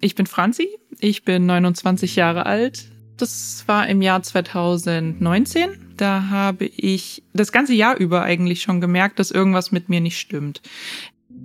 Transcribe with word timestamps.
Ich 0.00 0.14
bin 0.14 0.26
Franzi, 0.26 0.68
ich 0.98 1.24
bin 1.24 1.46
29 1.46 2.16
Jahre 2.16 2.46
alt. 2.46 2.90
Das 3.16 3.64
war 3.66 3.86
im 3.86 4.00
Jahr 4.00 4.22
2019. 4.22 5.94
Da 5.96 6.30
habe 6.30 6.64
ich 6.64 7.22
das 7.34 7.52
ganze 7.52 7.74
Jahr 7.74 7.96
über 7.96 8.22
eigentlich 8.22 8.62
schon 8.62 8.80
gemerkt, 8.80 9.18
dass 9.18 9.30
irgendwas 9.30 9.72
mit 9.72 9.90
mir 9.90 10.00
nicht 10.00 10.18
stimmt. 10.18 10.62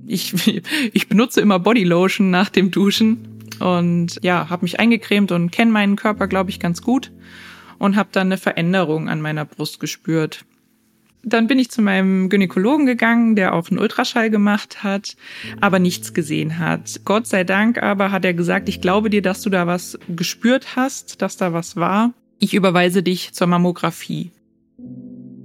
Ich, 0.08 0.34
ich 0.94 1.10
benutze 1.10 1.42
immer 1.42 1.60
Bodylotion 1.60 2.30
nach 2.30 2.50
dem 2.50 2.72
Duschen 2.72 3.28
und 3.60 4.20
ja, 4.24 4.50
habe 4.50 4.64
mich 4.64 4.80
eingecremt 4.80 5.34
und 5.34 5.52
kenne 5.52 5.72
meinen 5.72 5.98
Körper, 5.98 6.28
glaube 6.28 6.50
ich, 6.50 6.60
ganz 6.60 6.82
gut 6.82 7.12
und 7.78 7.98
habe 7.98 8.10
dann 8.14 8.28
eine 8.28 8.38
Veränderung 8.38 9.10
an 9.10 9.20
meiner 9.20 9.44
Brust 9.44 9.82
gespürt. 9.82 10.46
Dann 11.28 11.48
bin 11.48 11.58
ich 11.58 11.72
zu 11.72 11.82
meinem 11.82 12.30
Gynäkologen 12.30 12.86
gegangen, 12.86 13.36
der 13.36 13.54
auch 13.56 13.70
einen 13.70 13.80
Ultraschall 13.80 14.30
gemacht 14.30 14.84
hat, 14.84 15.18
aber 15.60 15.80
nichts 15.80 16.14
gesehen 16.14 16.60
hat. 16.60 17.02
Gott 17.04 17.26
sei 17.26 17.44
Dank 17.44 17.82
aber 17.82 18.12
hat 18.12 18.24
er 18.26 18.36
gesagt, 18.36 18.70
ich 18.70 18.80
glaube 18.80 19.10
dir, 19.10 19.24
dass 19.24 19.42
du 19.42 19.50
da 19.50 19.66
was 19.66 19.98
gespürt 20.08 20.76
hast, 20.76 21.24
dass 21.24 21.36
da 21.36 21.52
was 21.52 21.76
war. 21.76 22.14
Ich 22.40 22.54
überweise 22.54 23.02
dich 23.02 23.34
zur 23.34 23.48
Mammographie. 23.48 24.32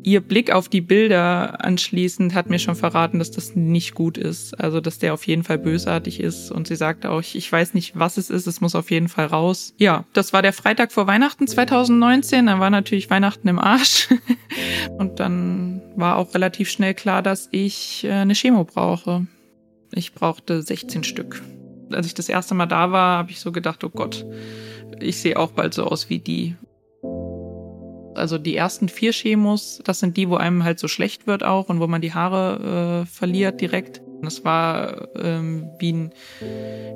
Ihr 0.02 0.20
Blick 0.20 0.50
auf 0.50 0.68
die 0.68 0.80
Bilder 0.80 1.62
anschließend 1.64 2.34
hat 2.34 2.48
mir 2.48 2.58
schon 2.58 2.74
verraten, 2.74 3.18
dass 3.18 3.30
das 3.30 3.54
nicht 3.54 3.94
gut 3.94 4.16
ist. 4.16 4.58
Also, 4.58 4.80
dass 4.80 4.98
der 4.98 5.12
auf 5.12 5.26
jeden 5.26 5.42
Fall 5.42 5.58
bösartig 5.58 6.20
ist. 6.20 6.50
Und 6.50 6.68
sie 6.68 6.76
sagte 6.76 7.10
auch, 7.10 7.20
ich 7.20 7.50
weiß 7.50 7.74
nicht, 7.74 7.98
was 7.98 8.16
es 8.16 8.30
ist, 8.30 8.46
es 8.46 8.60
muss 8.60 8.74
auf 8.74 8.90
jeden 8.90 9.08
Fall 9.08 9.26
raus. 9.26 9.74
Ja, 9.76 10.04
das 10.12 10.32
war 10.32 10.42
der 10.42 10.52
Freitag 10.52 10.92
vor 10.92 11.06
Weihnachten 11.06 11.46
2019. 11.46 12.46
Dann 12.46 12.60
war 12.60 12.70
natürlich 12.70 13.10
Weihnachten 13.10 13.48
im 13.48 13.58
Arsch. 13.58 14.08
Und 14.98 15.20
dann 15.20 15.82
war 15.96 16.16
auch 16.16 16.34
relativ 16.34 16.70
schnell 16.70 16.94
klar, 16.94 17.22
dass 17.22 17.48
ich 17.50 18.04
äh, 18.04 18.12
eine 18.12 18.34
Chemo 18.34 18.64
brauche. 18.64 19.26
Ich 19.92 20.14
brauchte 20.14 20.62
16 20.62 21.04
Stück. 21.04 21.42
Als 21.92 22.06
ich 22.06 22.14
das 22.14 22.28
erste 22.28 22.54
Mal 22.54 22.66
da 22.66 22.92
war, 22.92 23.18
habe 23.18 23.32
ich 23.32 23.40
so 23.40 23.52
gedacht, 23.52 23.82
oh 23.84 23.90
Gott, 23.90 24.24
ich 25.00 25.18
sehe 25.18 25.36
auch 25.36 25.50
bald 25.50 25.74
so 25.74 25.84
aus 25.84 26.08
wie 26.08 26.20
die. 26.20 26.54
Also 28.20 28.38
die 28.38 28.54
ersten 28.54 28.88
vier 28.88 29.12
Chemos, 29.12 29.80
das 29.84 29.98
sind 30.00 30.16
die, 30.16 30.28
wo 30.28 30.36
einem 30.36 30.64
halt 30.64 30.78
so 30.78 30.88
schlecht 30.88 31.26
wird 31.26 31.42
auch 31.42 31.68
und 31.68 31.80
wo 31.80 31.86
man 31.86 32.00
die 32.00 32.14
Haare 32.14 33.02
äh, 33.02 33.06
verliert 33.06 33.60
direkt. 33.60 34.00
Das 34.22 34.44
war 34.44 35.08
ähm, 35.16 35.70
wie, 35.78 35.92
ein, 35.92 36.12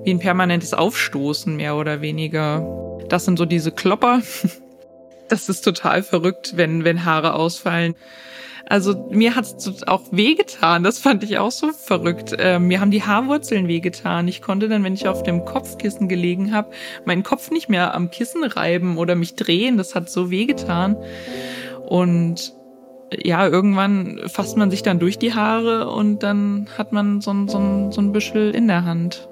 wie 0.05 0.11
ein 0.11 0.19
permanentes 0.19 0.75
Aufstoßen 0.75 1.57
mehr 1.57 1.77
oder 1.77 2.01
weniger. 2.01 2.99
Das 3.09 3.25
sind 3.25 3.39
so 3.39 3.47
diese 3.47 3.73
Klopper. 3.73 4.23
Das 5.31 5.49
ist 5.49 5.63
total 5.63 6.03
verrückt, 6.03 6.53
wenn, 6.57 6.85
wenn 6.85 7.07
Haare 7.07 7.33
ausfallen. 7.33 7.95
Also 8.67 9.09
mir 9.11 9.37
hat's 9.37 9.83
auch 9.87 10.03
wehgetan. 10.11 10.83
Das 10.83 10.99
fand 10.99 11.23
ich 11.23 11.39
auch 11.39 11.51
so 11.51 11.73
verrückt. 11.73 12.35
Äh, 12.39 12.59
mir 12.59 12.81
haben 12.81 12.91
die 12.91 13.03
Haarwurzeln 13.03 13.69
wehgetan. 13.69 14.27
Ich 14.29 14.41
konnte 14.41 14.69
dann, 14.69 14.83
wenn 14.85 14.95
ich 14.95 15.07
auf 15.07 15.23
dem 15.23 15.45
Kopfkissen 15.45 16.09
gelegen 16.09 16.55
habe, 16.55 16.71
meinen 17.05 17.23
Kopf 17.23 17.51
nicht 17.51 17.69
mehr 17.69 17.95
am 17.95 18.11
Kissen 18.11 18.43
reiben 18.45 18.97
oder 18.97 19.15
mich 19.15 19.35
drehen. 19.37 19.77
Das 19.77 19.95
hat 19.95 20.09
so 20.09 20.31
wehgetan. 20.31 20.97
Und 21.87 22.55
ja, 23.23 23.47
irgendwann 23.47 24.21
fasst 24.27 24.57
man 24.57 24.71
sich 24.71 24.83
dann 24.83 24.99
durch 24.99 25.19
die 25.19 25.35
Haare 25.35 25.91
und 25.91 26.23
dann 26.23 26.69
hat 26.77 26.93
man 26.93 27.21
so 27.21 27.33
ein, 27.33 27.49
so 27.49 27.59
ein, 27.59 27.93
so 27.93 28.01
ein 28.01 28.13
Büschel 28.13 28.55
in 28.55 28.67
der 28.67 28.85
Hand. 28.85 29.29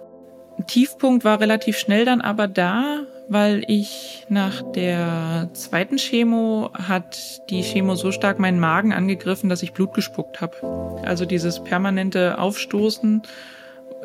Tiefpunkt 0.67 1.25
war 1.25 1.41
relativ 1.41 1.79
schnell 1.79 2.05
dann 2.05 2.21
aber 2.21 2.47
da, 2.47 3.01
weil 3.29 3.65
ich 3.67 4.27
nach 4.29 4.63
der 4.73 5.49
zweiten 5.53 5.97
Chemo 5.97 6.71
hat 6.75 7.49
die 7.51 7.63
Chemo 7.63 7.95
so 7.95 8.13
stark 8.13 8.39
meinen 8.39 8.61
Magen 8.61 8.93
angegriffen, 8.93 9.49
dass 9.49 9.63
ich 9.63 9.73
Blut 9.73 9.95
gespuckt 9.95 10.41
habe. 10.41 11.01
Also 11.05 11.25
dieses 11.25 11.63
permanente 11.63 12.39
Aufstoßen 12.39 13.23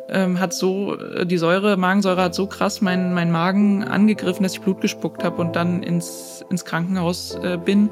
ähm, 0.08 0.40
hat 0.40 0.54
so, 0.54 0.96
die 1.24 1.38
Säure, 1.38 1.76
Magensäure 1.76 2.22
hat 2.22 2.34
so 2.34 2.46
krass 2.46 2.80
meinen, 2.80 3.12
meinen 3.12 3.32
Magen 3.32 3.84
angegriffen, 3.84 4.42
dass 4.42 4.54
ich 4.54 4.60
Blut 4.60 4.80
gespuckt 4.80 5.24
habe 5.24 5.36
und 5.40 5.56
dann 5.56 5.82
ins, 5.82 6.44
ins 6.50 6.64
Krankenhaus 6.64 7.34
äh, 7.42 7.58
bin. 7.62 7.90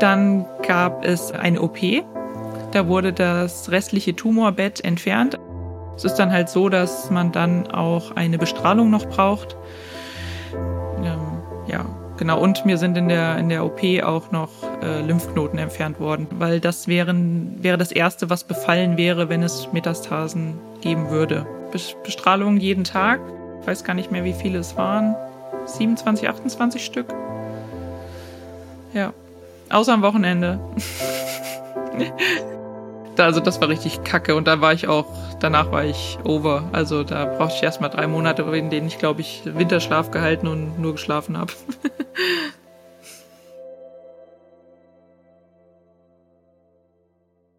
Dann 0.00 0.46
gab 0.66 1.04
es 1.04 1.32
eine 1.32 1.60
OP. 1.60 1.78
Da 2.72 2.88
wurde 2.88 3.12
das 3.12 3.70
restliche 3.70 4.16
Tumorbett 4.16 4.84
entfernt. 4.84 5.38
Es 5.96 6.04
ist 6.04 6.14
dann 6.16 6.32
halt 6.32 6.48
so, 6.48 6.68
dass 6.68 7.10
man 7.10 7.32
dann 7.32 7.70
auch 7.70 8.16
eine 8.16 8.38
Bestrahlung 8.38 8.90
noch 8.90 9.06
braucht. 9.06 9.56
Ähm, 11.02 11.18
ja, 11.66 11.84
genau. 12.16 12.40
Und 12.40 12.64
mir 12.64 12.78
sind 12.78 12.96
in 12.96 13.08
der, 13.08 13.38
in 13.38 13.48
der 13.48 13.64
OP 13.64 13.80
auch 14.02 14.30
noch 14.30 14.50
äh, 14.82 15.02
Lymphknoten 15.02 15.58
entfernt 15.58 16.00
worden, 16.00 16.26
weil 16.38 16.60
das 16.60 16.88
wären, 16.88 17.62
wäre 17.62 17.78
das 17.78 17.92
Erste, 17.92 18.30
was 18.30 18.44
befallen 18.44 18.96
wäre, 18.96 19.28
wenn 19.28 19.42
es 19.42 19.72
Metastasen 19.72 20.54
geben 20.80 21.10
würde. 21.10 21.46
Bestrahlung 22.04 22.58
jeden 22.58 22.84
Tag. 22.84 23.20
Ich 23.60 23.66
weiß 23.66 23.84
gar 23.84 23.94
nicht 23.94 24.10
mehr, 24.10 24.24
wie 24.24 24.32
viele 24.32 24.58
es 24.58 24.76
waren. 24.76 25.14
27, 25.66 26.28
28 26.28 26.84
Stück. 26.84 27.06
Ja. 28.92 29.12
Außer 29.70 29.94
am 29.94 30.02
Wochenende. 30.02 30.58
also 33.24 33.40
das 33.40 33.60
war 33.60 33.68
richtig 33.68 34.04
kacke 34.04 34.34
und 34.34 34.46
da 34.46 34.60
war 34.60 34.72
ich 34.72 34.88
auch, 34.88 35.06
danach 35.40 35.70
war 35.72 35.84
ich 35.84 36.18
over. 36.24 36.68
Also 36.72 37.04
da 37.04 37.24
brauchte 37.24 37.56
ich 37.56 37.62
erstmal 37.62 37.90
drei 37.90 38.06
Monate, 38.06 38.42
in 38.42 38.70
denen 38.70 38.86
ich, 38.86 38.98
glaube 38.98 39.20
ich, 39.20 39.42
Winterschlaf 39.44 40.10
gehalten 40.10 40.46
und 40.46 40.78
nur 40.80 40.92
geschlafen 40.92 41.36
habe. 41.38 41.52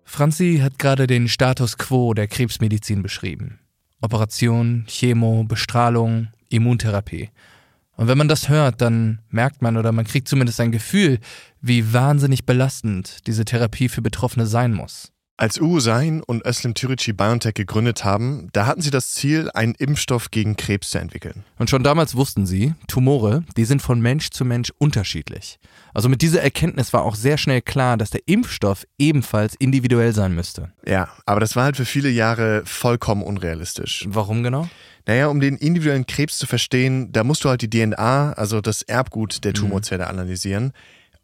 Franzi 0.04 0.60
hat 0.62 0.78
gerade 0.78 1.08
den 1.08 1.28
Status 1.28 1.78
quo 1.80 2.14
der 2.14 2.28
Krebsmedizin 2.28 3.02
beschrieben. 3.02 3.60
Operation, 4.00 4.86
Chemo, 4.88 5.44
Bestrahlung, 5.44 6.28
Immuntherapie. 6.50 7.32
Und 7.96 8.08
wenn 8.08 8.18
man 8.18 8.28
das 8.28 8.50
hört, 8.50 8.82
dann 8.82 9.20
merkt 9.30 9.62
man 9.62 9.78
oder 9.78 9.92
man 9.92 10.06
kriegt 10.06 10.28
zumindest 10.28 10.60
ein 10.60 10.72
Gefühl, 10.72 11.20
wie 11.62 11.94
wahnsinnig 11.94 12.46
belastend 12.46 13.26
diese 13.28 13.46
Therapie 13.46 13.90
für 13.90 14.02
Betroffene 14.02 14.46
sein 14.46 14.74
muss. 14.74 15.13
Als 15.36 15.60
Uwe 15.60 15.82
Sein 15.82 16.22
und 16.22 16.46
Özlem 16.46 16.76
Türeci 16.76 17.12
BioNTech 17.12 17.56
gegründet 17.56 18.06
haben, 18.06 18.50
da 18.54 18.68
hatten 18.68 18.82
sie 18.82 18.92
das 18.92 19.14
Ziel, 19.14 19.50
einen 19.56 19.74
Impfstoff 19.74 20.30
gegen 20.30 20.58
Krebs 20.58 20.92
zu 20.92 21.00
entwickeln. 21.00 21.44
Und 21.58 21.72
schon 21.72 21.82
damals 21.82 22.14
wussten 22.16 22.46
sie, 22.46 22.76
Tumore, 22.88 23.44
die 23.58 23.66
sind 23.66 23.82
von 23.82 24.00
Mensch 24.00 24.30
zu 24.30 24.46
Mensch 24.46 24.72
unterschiedlich. 24.78 25.58
Also 25.92 26.08
mit 26.08 26.22
dieser 26.22 26.44
Erkenntnis 26.44 26.94
war 26.94 27.02
auch 27.02 27.16
sehr 27.16 27.40
schnell 27.40 27.64
klar, 27.64 27.98
dass 27.98 28.12
der 28.12 28.22
Impfstoff 28.28 28.86
ebenfalls 29.00 29.56
individuell 29.56 30.14
sein 30.14 30.36
müsste. 30.36 30.72
Ja, 30.86 31.10
aber 31.26 31.40
das 31.40 31.56
war 31.56 31.64
halt 31.64 31.78
für 31.78 31.86
viele 31.86 32.10
Jahre 32.10 32.62
vollkommen 32.66 33.24
unrealistisch. 33.24 34.06
Warum 34.08 34.44
genau? 34.44 34.70
Naja, 35.08 35.28
um 35.28 35.40
den 35.40 35.58
individuellen 35.58 36.06
Krebs 36.06 36.38
zu 36.38 36.46
verstehen, 36.46 37.12
da 37.12 37.24
musst 37.24 37.44
du 37.44 37.50
halt 37.50 37.64
die 37.64 37.70
DNA, 37.72 38.34
also 38.34 38.62
das 38.62 38.84
Erbgut 38.84 39.44
der 39.44 39.52
mhm. 39.52 39.56
Tumorzelle, 39.56 40.06
analysieren. 40.08 40.74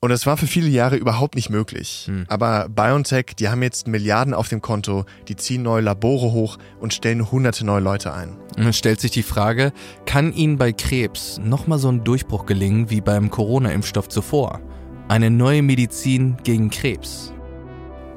Und 0.02 0.12
das 0.12 0.26
war 0.26 0.38
für 0.38 0.48
viele 0.48 0.70
Jahre 0.70 0.96
überhaupt 0.96 1.36
nicht 1.36 1.50
möglich. 1.50 2.06
Hm. 2.08 2.26
Aber 2.30 2.70
BioNTech, 2.70 3.36
die 3.38 3.50
haben 3.50 3.62
jetzt 3.62 3.88
Milliarden 3.88 4.34
auf 4.34 4.48
dem 4.48 4.62
Konto, 4.62 5.06
die 5.28 5.36
ziehen 5.36 5.62
neue 5.62 5.82
Labore 5.82 6.32
hoch 6.32 6.58
und 6.80 6.94
stellen 6.94 7.30
hunderte 7.30 7.66
neue 7.66 7.82
Leute 7.82 8.14
ein. 8.14 8.38
Und 8.58 8.68
es 8.68 8.78
stellt 8.78 9.02
sich 9.02 9.12
die 9.12 9.24
Frage, 9.24 9.74
kann 10.06 10.34
ihnen 10.34 10.58
bei 10.58 10.72
Krebs 10.72 11.40
nochmal 11.44 11.80
so 11.80 11.90
ein 11.90 12.06
Durchbruch 12.06 12.46
gelingen 12.46 12.90
wie 12.90 13.02
beim 13.02 13.30
Corona-Impfstoff 13.30 14.08
zuvor? 14.08 14.62
Eine 15.10 15.30
neue 15.30 15.64
Medizin 15.64 16.38
gegen 16.44 16.70
Krebs. 16.70 17.34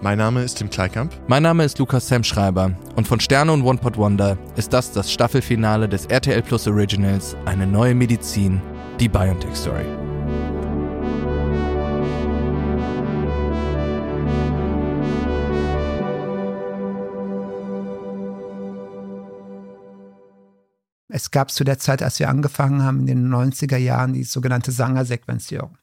Mein 0.02 0.18
Name 0.18 0.42
ist 0.42 0.58
Tim 0.58 0.70
Kleikamp. 0.70 1.12
Mein 1.26 1.42
Name 1.42 1.64
ist 1.64 1.78
Lukas 1.78 2.06
Sam 2.06 2.22
Schreiber 2.22 2.76
und 2.96 3.08
von 3.08 3.18
Sterne 3.18 3.52
und 3.52 3.62
One 3.62 3.78
Pot 3.78 3.96
Wonder 3.96 4.36
ist 4.56 4.72
das 4.72 4.92
das 4.92 5.12
Staffelfinale 5.12 5.88
des 5.88 6.06
RTL 6.06 6.42
Plus 6.42 6.66
Originals 6.66 7.36
Eine 7.44 7.66
neue 7.66 7.94
Medizin, 7.94 8.60
die 8.98 9.08
BioNTech 9.08 9.54
Story. 9.54 10.11
Es 21.14 21.30
gab 21.30 21.50
zu 21.50 21.62
der 21.62 21.78
Zeit, 21.78 22.02
als 22.02 22.18
wir 22.20 22.30
angefangen 22.30 22.82
haben, 22.82 23.00
in 23.00 23.06
den 23.06 23.28
90er 23.28 23.76
Jahren, 23.76 24.14
die 24.14 24.24
sogenannte 24.24 24.72
Sanger-Sequenzierung. 24.72 25.76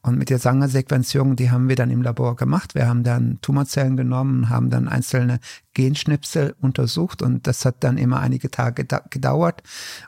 Und 0.00 0.16
mit 0.16 0.30
der 0.30 0.38
Sanger-Sequenzierung, 0.38 1.36
die 1.36 1.50
haben 1.50 1.68
wir 1.68 1.76
dann 1.76 1.90
im 1.90 2.00
Labor 2.00 2.34
gemacht. 2.34 2.74
Wir 2.74 2.88
haben 2.88 3.04
dann 3.04 3.38
Tumorzellen 3.42 3.94
genommen, 3.96 4.48
haben 4.48 4.70
dann 4.70 4.88
einzelne 4.88 5.38
Genschnipsel 5.74 6.54
untersucht 6.62 7.20
und 7.20 7.46
das 7.46 7.66
hat 7.66 7.84
dann 7.84 7.98
immer 7.98 8.20
einige 8.20 8.50
Tage 8.50 8.86
gedauert. 9.10 9.62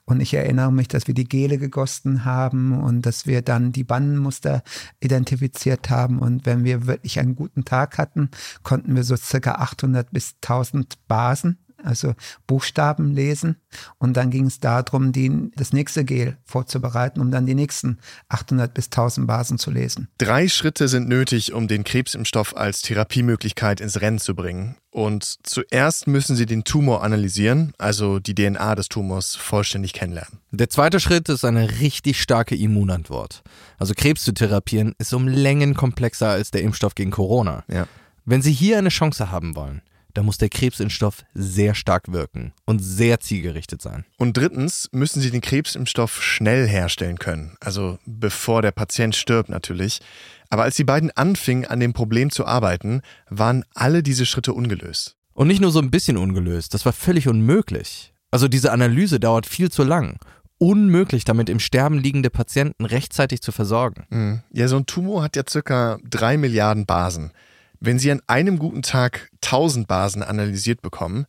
Und 0.07 0.21
ich 0.21 0.33
erinnere 0.33 0.73
mich, 0.73 0.89
dass 0.89 1.07
wir 1.07 1.15
die 1.15 1.29
Gele 1.29 1.59
gegossen 1.59 2.25
haben 2.25 2.81
und 2.81 3.05
dass 3.05 3.27
wir 3.27 3.43
dann 3.43 3.73
die 3.73 3.85
Bannenmuster 3.85 4.63
identifiziert 5.01 5.91
haben. 5.91 6.19
Und 6.19 6.47
wenn 6.47 6.65
wir 6.65 6.87
wirklich 6.87 7.21
einen 7.21 7.37
guten 7.37 7.67
Tag 7.67 7.99
hatten, 7.99 8.31
konnten 8.63 8.97
wir 8.97 9.05
so 9.05 9.17
circa 9.17 9.57
800 9.57 10.11
bis 10.13 10.37
1000 10.43 11.07
Basen 11.09 11.59
also 11.87 12.15
Buchstaben 12.47 13.13
lesen. 13.15 13.57
Und 13.99 14.17
dann 14.17 14.31
ging 14.31 14.47
es 14.47 14.61
darum, 14.61 15.13
die, 15.13 15.51
das 15.57 15.73
nächste 15.73 16.05
Gel 16.05 16.37
vorzubereiten, 16.45 17.21
um 17.21 17.31
dann 17.31 17.47
die 17.47 17.55
nächsten 17.55 17.99
800 18.29 18.73
bis 18.75 18.87
1000 18.87 19.27
Basen 19.27 19.59
zu 19.59 19.71
lesen. 19.71 20.09
Drei 20.19 20.49
Schritte 20.49 20.89
sind 20.89 21.09
nötig, 21.09 21.53
um 21.53 21.69
den 21.69 21.85
Krebsimpfstoff 21.85 22.57
als 22.57 22.83
Therapiemöglichkeit 22.83 23.81
ins 23.81 24.01
Rennen 24.01 24.19
zu 24.19 24.35
bringen. 24.35 24.77
Und 24.91 25.37
zuerst 25.43 26.07
müssen 26.07 26.37
sie 26.37 26.47
den 26.47 26.65
Tumor 26.65 27.05
analysieren, 27.05 27.75
also 27.77 28.19
die 28.19 28.35
DNA 28.35 28.75
des 28.77 28.89
Tumors 28.89 29.37
vollständig 29.37 29.93
kennenlernen. 29.93 30.39
Der 30.53 30.71
zweite 30.71 31.01
Schritt 31.01 31.29
ist 31.29 31.45
eine 31.45 31.81
richtig 31.81 32.23
starke 32.23 32.57
Immunantwort. 32.57 33.43
Also 33.79 33.93
Krebs 33.95 34.25
zu 34.25 34.33
therapieren 34.33 34.95
ist 34.99 35.13
um 35.13 35.29
Längen 35.29 35.75
komplexer 35.75 36.31
als 36.31 36.51
der 36.51 36.63
Impfstoff 36.63 36.95
gegen 36.95 37.11
Corona. 37.11 37.63
Ja. 37.69 37.87
Wenn 38.25 38.43
Sie 38.43 38.53
hier 38.53 38.79
eine 38.79 38.89
Chance 38.89 39.31
haben 39.31 39.55
wollen, 39.55 39.83
dann 40.17 40.25
muss 40.25 40.39
der 40.39 40.49
Krebsimpfstoff 40.49 41.25
sehr 41.35 41.75
stark 41.75 42.13
wirken 42.13 42.53
und 42.65 42.79
sehr 42.81 43.21
zielgerichtet 43.21 43.83
sein. 43.83 44.05
Und 44.17 44.37
drittens 44.37 44.89
müssen 44.93 45.21
Sie 45.21 45.31
den 45.31 45.41
Krebsimpfstoff 45.41 46.23
schnell 46.23 46.67
herstellen 46.67 47.19
können, 47.19 47.57
also 47.61 47.99
bevor 48.07 48.63
der 48.63 48.73
Patient 48.73 49.15
stirbt 49.15 49.49
natürlich. 49.49 50.01
Aber 50.49 50.63
als 50.63 50.77
die 50.77 50.85
beiden 50.85 51.11
anfingen, 51.11 51.67
an 51.67 51.81
dem 51.81 51.93
Problem 51.93 52.31
zu 52.31 52.47
arbeiten, 52.47 53.03
waren 53.29 53.65
alle 53.75 54.03
diese 54.03 54.27
Schritte 54.27 54.53
ungelöst. 54.55 55.17
Und 55.35 55.49
nicht 55.49 55.61
nur 55.61 55.71
so 55.71 55.81
ein 55.81 55.91
bisschen 55.91 56.17
ungelöst, 56.17 56.73
das 56.73 56.87
war 56.87 56.93
völlig 56.93 57.29
unmöglich. 57.29 58.15
Also 58.31 58.49
diese 58.49 58.73
Analyse 58.73 59.21
dauert 59.21 59.47
viel 59.47 59.71
zu 59.71 59.83
lang. 59.83 60.19
Unmöglich, 60.59 61.25
damit 61.25 61.51
im 61.51 61.61
Sterben 61.61 61.99
liegende 61.99 62.31
Patienten 62.31 62.87
rechtzeitig 62.87 63.43
zu 63.43 63.53
versorgen. 63.53 64.07
Mhm. 64.09 64.43
Ja, 64.51 64.69
so 64.69 64.77
ein 64.77 64.87
Tumor 64.87 65.23
hat 65.23 65.37
ja 65.37 65.43
circa 65.47 65.99
drei 66.09 66.39
Milliarden 66.39 66.87
Basen. 66.87 67.33
Wenn 67.81 67.99
Sie 67.99 68.11
an 68.11 68.23
einem 68.27 68.59
guten 68.59 68.83
Tag 68.83 69.31
1000 69.43 69.87
Basen 69.87 70.23
analysiert 70.23 70.83
bekommen, 70.83 71.27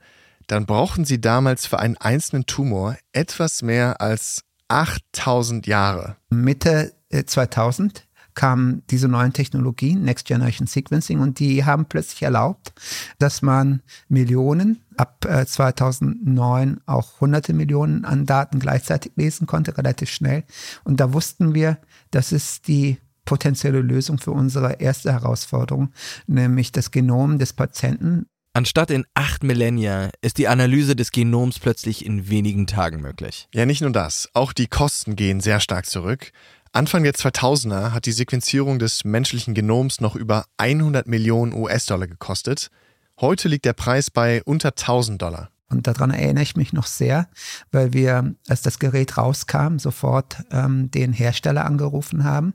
dann 0.48 0.66
brauchen 0.66 1.06
Sie 1.06 1.20
damals 1.20 1.66
für 1.66 1.80
einen 1.80 1.98
einzelnen 1.98 2.46
Tumor 2.46 2.98
etwas 3.12 3.62
mehr 3.62 4.02
als 4.02 4.44
8000 4.70 5.68
Jahre. 5.68 6.18
Mitte 6.30 6.94
2000 7.12 8.08
kamen 8.34 8.84
diese 8.92 9.08
neuen 9.08 9.34
Technologien, 9.34 10.04
Next 10.04 10.28
Generation 10.28 10.68
Sequencing, 10.68 11.20
und 11.20 11.40
die 11.40 11.66
haben 11.66 11.86
plötzlich 11.86 12.22
erlaubt, 12.22 12.72
dass 13.18 13.42
man 13.42 13.82
Millionen, 14.10 14.84
ab 14.96 15.26
2009 15.28 16.82
auch 16.86 17.20
hunderte 17.20 17.54
Millionen 17.54 18.06
an 18.06 18.26
Daten 18.26 18.60
gleichzeitig 18.60 19.14
lesen 19.16 19.48
konnte, 19.48 19.78
relativ 19.78 20.10
schnell. 20.12 20.44
Und 20.84 21.00
da 21.00 21.14
wussten 21.14 21.56
wir, 21.56 21.80
das 22.12 22.32
ist 22.32 22.68
die 22.68 22.98
potenzielle 23.28 23.82
Lösung 23.82 24.18
für 24.18 24.32
unsere 24.32 24.80
erste 24.80 25.12
Herausforderung, 25.14 25.92
nämlich 26.26 26.72
das 26.72 26.90
Genom 26.90 27.38
des 27.38 27.54
Patienten. 27.54 28.26
Anstatt 28.54 28.90
in 28.90 29.06
acht 29.14 29.44
Millennia 29.44 30.10
ist 30.22 30.40
die 30.40 30.48
Analyse 30.48 30.96
des 30.96 31.12
Genoms 31.12 31.60
plötzlich 31.60 32.04
in 32.04 32.30
wenigen 32.30 32.66
Tagen 32.66 33.02
möglich. 33.02 33.48
Ja, 33.54 33.68
nicht 33.68 33.82
nur 33.82 33.92
das, 33.92 34.30
auch 34.34 34.52
die 34.52 34.66
Kosten 34.66 35.16
gehen 35.16 35.42
sehr 35.42 35.60
stark 35.60 35.86
zurück. 35.86 36.32
Anfang 36.72 37.04
der 37.04 37.14
2000er 37.14 37.92
hat 37.92 38.06
die 38.08 38.12
Sequenzierung 38.12 38.80
des 38.80 39.04
menschlichen 39.04 39.54
Genoms 39.54 40.02
noch 40.02 40.16
über 40.16 40.46
100 40.58 41.06
Millionen 41.06 41.54
US-Dollar 41.54 42.08
gekostet. 42.08 42.72
Heute 43.20 43.48
liegt 43.48 43.66
der 43.66 43.74
Preis 43.74 44.10
bei 44.10 44.42
unter 44.44 44.70
1000 44.70 45.22
Dollar. 45.22 45.52
Und 45.70 45.88
daran 45.88 46.12
erinnere 46.12 46.44
ich 46.44 46.56
mich 46.56 46.72
noch 46.72 46.88
sehr, 46.88 47.28
weil 47.72 47.94
wir, 47.94 48.36
als 48.48 48.62
das 48.62 48.80
Gerät 48.80 49.18
rauskam, 49.18 49.80
sofort 49.80 50.44
ähm, 50.52 50.90
den 50.92 51.12
Hersteller 51.12 51.66
angerufen 51.66 52.24
haben 52.24 52.54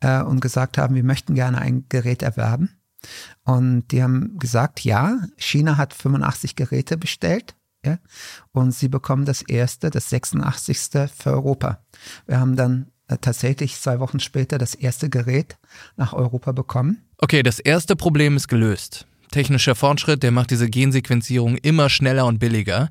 äh, 0.00 0.22
und 0.22 0.40
gesagt 0.40 0.76
haben, 0.76 0.94
wir 0.94 1.04
möchten 1.04 1.34
gerne 1.34 1.58
ein 1.58 1.86
Gerät 1.88 2.22
erwerben. 2.22 2.70
Und 3.44 3.88
die 3.88 4.02
haben 4.02 4.38
gesagt, 4.38 4.84
ja, 4.84 5.18
China 5.36 5.76
hat 5.76 5.94
85 5.94 6.56
Geräte 6.56 6.96
bestellt. 6.96 7.54
Ja, 7.84 7.98
und 8.52 8.70
sie 8.72 8.86
bekommen 8.86 9.24
das 9.24 9.42
erste, 9.42 9.90
das 9.90 10.08
86. 10.08 11.10
für 11.12 11.32
Europa. 11.32 11.84
Wir 12.26 12.38
haben 12.38 12.54
dann 12.54 12.92
äh, 13.08 13.18
tatsächlich 13.20 13.76
zwei 13.80 13.98
Wochen 13.98 14.20
später 14.20 14.56
das 14.56 14.76
erste 14.76 15.10
Gerät 15.10 15.58
nach 15.96 16.12
Europa 16.12 16.52
bekommen. 16.52 17.08
Okay, 17.18 17.42
das 17.42 17.58
erste 17.58 17.96
Problem 17.96 18.36
ist 18.36 18.46
gelöst. 18.46 19.06
Technischer 19.32 19.74
Fortschritt, 19.74 20.22
der 20.22 20.30
macht 20.30 20.52
diese 20.52 20.70
Gensequenzierung 20.70 21.56
immer 21.56 21.90
schneller 21.90 22.26
und 22.26 22.38
billiger. 22.38 22.90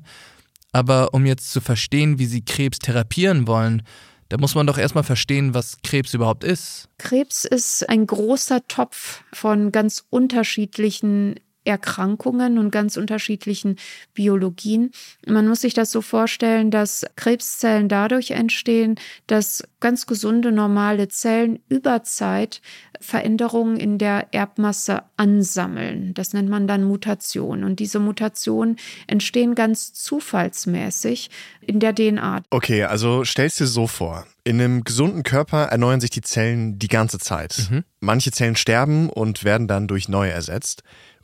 Aber 0.72 1.14
um 1.14 1.24
jetzt 1.24 1.50
zu 1.50 1.62
verstehen, 1.62 2.18
wie 2.18 2.26
sie 2.26 2.44
Krebs 2.44 2.78
therapieren 2.78 3.46
wollen, 3.46 3.82
da 4.28 4.38
muss 4.38 4.54
man 4.54 4.66
doch 4.66 4.78
erstmal 4.78 5.04
verstehen, 5.04 5.52
was 5.54 5.78
Krebs 5.82 6.14
überhaupt 6.14 6.42
ist. 6.42 6.88
Krebs 6.98 7.44
ist 7.44 7.88
ein 7.88 8.06
großer 8.06 8.66
Topf 8.66 9.22
von 9.32 9.72
ganz 9.72 10.04
unterschiedlichen 10.08 11.34
Erkrankungen 11.64 12.58
und 12.58 12.70
ganz 12.70 12.96
unterschiedlichen 12.96 13.76
Biologien. 14.14 14.90
Man 15.26 15.48
muss 15.48 15.60
sich 15.60 15.74
das 15.74 15.90
so 15.90 16.02
vorstellen, 16.02 16.70
dass 16.70 17.06
Krebszellen 17.16 17.88
dadurch 17.88 18.32
entstehen, 18.32 18.96
dass 19.26 19.64
ganz 19.80 20.06
gesunde, 20.06 20.52
normale 20.52 21.08
Zellen 21.08 21.58
über 21.68 22.02
Zeit 22.04 22.60
Veränderungen 23.00 23.76
in 23.76 23.98
der 23.98 24.32
Erbmasse 24.32 25.02
ansammeln. 25.16 26.14
Das 26.14 26.32
nennt 26.32 26.48
man 26.48 26.66
dann 26.66 26.84
Mutation. 26.84 27.64
Und 27.64 27.80
diese 27.80 27.98
Mutationen 27.98 28.76
entstehen 29.06 29.54
ganz 29.54 29.92
zufallsmäßig 29.92 31.30
in 31.60 31.80
der 31.80 31.94
DNA. 31.94 32.42
Okay, 32.50 32.84
also 32.84 33.24
stellst 33.24 33.60
dir 33.60 33.66
so 33.66 33.86
vor. 33.86 34.26
In 34.44 34.60
einem 34.60 34.84
gesunden 34.84 35.22
Körper 35.22 35.64
erneuern 35.64 36.00
sich 36.00 36.10
die 36.10 36.20
Zellen 36.20 36.78
die 36.78 36.88
ganze 36.88 37.18
Zeit. 37.18 37.68
Mhm. 37.70 37.84
Manche 38.00 38.30
Zellen 38.32 38.56
sterben 38.56 39.08
und 39.08 39.44
werden 39.44 39.68
dann 39.68 39.88
durch 39.88 40.08
neue 40.08 40.30
ersetzt. 40.30 40.82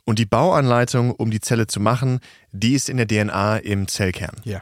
Und 0.09 0.17
die 0.17 0.25
Bauanleitung, 0.25 1.11
um 1.11 1.29
die 1.29 1.39
Zelle 1.39 1.67
zu 1.67 1.79
machen, 1.79 2.19
die 2.51 2.73
ist 2.73 2.89
in 2.89 2.97
der 2.97 3.05
DNA 3.05 3.57
im 3.57 3.87
Zellkern. 3.87 4.35
Ja. 4.43 4.61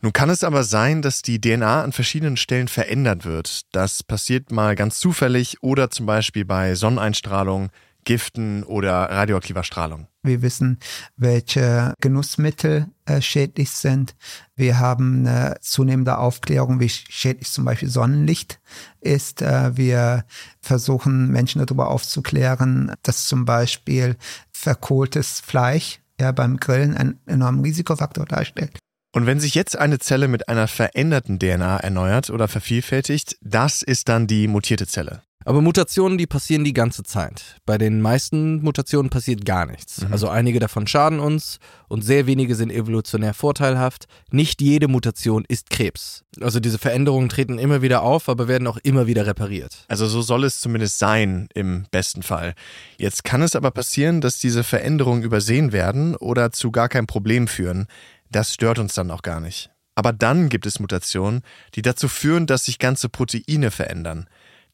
Nun 0.00 0.14
kann 0.14 0.30
es 0.30 0.42
aber 0.42 0.64
sein, 0.64 1.02
dass 1.02 1.20
die 1.20 1.38
DNA 1.38 1.82
an 1.82 1.92
verschiedenen 1.92 2.38
Stellen 2.38 2.66
verändert 2.66 3.26
wird. 3.26 3.66
Das 3.72 4.02
passiert 4.02 4.50
mal 4.52 4.74
ganz 4.74 4.98
zufällig 4.98 5.62
oder 5.62 5.90
zum 5.90 6.06
Beispiel 6.06 6.46
bei 6.46 6.74
Sonneneinstrahlung, 6.74 7.68
Giften 8.06 8.62
oder 8.62 9.10
radioaktiver 9.10 9.64
Strahlung. 9.64 10.06
Wir 10.22 10.40
wissen, 10.40 10.78
welche 11.16 11.92
Genussmittel 12.00 12.86
äh, 13.04 13.20
schädlich 13.20 13.70
sind. 13.70 14.16
Wir 14.54 14.78
haben 14.78 15.26
eine 15.26 15.56
zunehmende 15.60 16.16
Aufklärung, 16.16 16.80
wie 16.80 16.88
schädlich 16.88 17.50
zum 17.52 17.66
Beispiel 17.66 17.90
Sonnenlicht 17.90 18.60
ist. 19.00 19.42
Äh, 19.42 19.76
wir 19.76 20.24
versuchen 20.62 21.28
Menschen 21.28 21.64
darüber 21.64 21.90
aufzuklären, 21.90 22.94
dass 23.02 23.26
zum 23.26 23.44
Beispiel 23.44 24.16
verkohltes 24.52 25.40
Fleisch 25.40 26.00
ja 26.18 26.32
beim 26.32 26.56
Grillen 26.56 26.96
einen 26.96 27.20
enormen 27.26 27.62
Risikofaktor 27.62 28.24
darstellt. 28.24 28.78
Und 29.12 29.26
wenn 29.26 29.40
sich 29.40 29.54
jetzt 29.54 29.76
eine 29.76 29.98
Zelle 29.98 30.28
mit 30.28 30.48
einer 30.48 30.68
veränderten 30.68 31.38
DNA 31.38 31.78
erneuert 31.78 32.30
oder 32.30 32.48
vervielfältigt, 32.48 33.36
das 33.40 33.82
ist 33.82 34.08
dann 34.08 34.26
die 34.26 34.46
mutierte 34.46 34.86
Zelle. 34.86 35.22
Aber 35.46 35.62
Mutationen, 35.62 36.18
die 36.18 36.26
passieren 36.26 36.64
die 36.64 36.72
ganze 36.72 37.04
Zeit. 37.04 37.60
Bei 37.66 37.78
den 37.78 38.00
meisten 38.00 38.62
Mutationen 38.62 39.10
passiert 39.10 39.44
gar 39.44 39.64
nichts. 39.64 40.02
Mhm. 40.02 40.12
Also 40.12 40.28
einige 40.28 40.58
davon 40.58 40.88
schaden 40.88 41.20
uns 41.20 41.60
und 41.86 42.02
sehr 42.02 42.26
wenige 42.26 42.56
sind 42.56 42.72
evolutionär 42.72 43.32
vorteilhaft. 43.32 44.06
Nicht 44.32 44.60
jede 44.60 44.88
Mutation 44.88 45.44
ist 45.46 45.70
Krebs. 45.70 46.24
Also 46.40 46.58
diese 46.58 46.78
Veränderungen 46.78 47.28
treten 47.28 47.60
immer 47.60 47.80
wieder 47.80 48.02
auf, 48.02 48.28
aber 48.28 48.48
werden 48.48 48.66
auch 48.66 48.78
immer 48.78 49.06
wieder 49.06 49.28
repariert. 49.28 49.84
Also 49.86 50.08
so 50.08 50.20
soll 50.20 50.42
es 50.42 50.60
zumindest 50.60 50.98
sein 50.98 51.48
im 51.54 51.86
besten 51.92 52.24
Fall. 52.24 52.54
Jetzt 52.98 53.22
kann 53.22 53.40
es 53.40 53.54
aber 53.54 53.70
passieren, 53.70 54.20
dass 54.20 54.38
diese 54.38 54.64
Veränderungen 54.64 55.22
übersehen 55.22 55.70
werden 55.70 56.16
oder 56.16 56.50
zu 56.50 56.72
gar 56.72 56.88
kein 56.88 57.06
Problem 57.06 57.46
führen. 57.46 57.86
Das 58.32 58.52
stört 58.52 58.80
uns 58.80 58.94
dann 58.94 59.12
auch 59.12 59.22
gar 59.22 59.38
nicht. 59.38 59.70
Aber 59.94 60.12
dann 60.12 60.48
gibt 60.48 60.66
es 60.66 60.80
Mutationen, 60.80 61.42
die 61.76 61.82
dazu 61.82 62.08
führen, 62.08 62.48
dass 62.48 62.64
sich 62.64 62.80
ganze 62.80 63.08
Proteine 63.08 63.70
verändern 63.70 64.26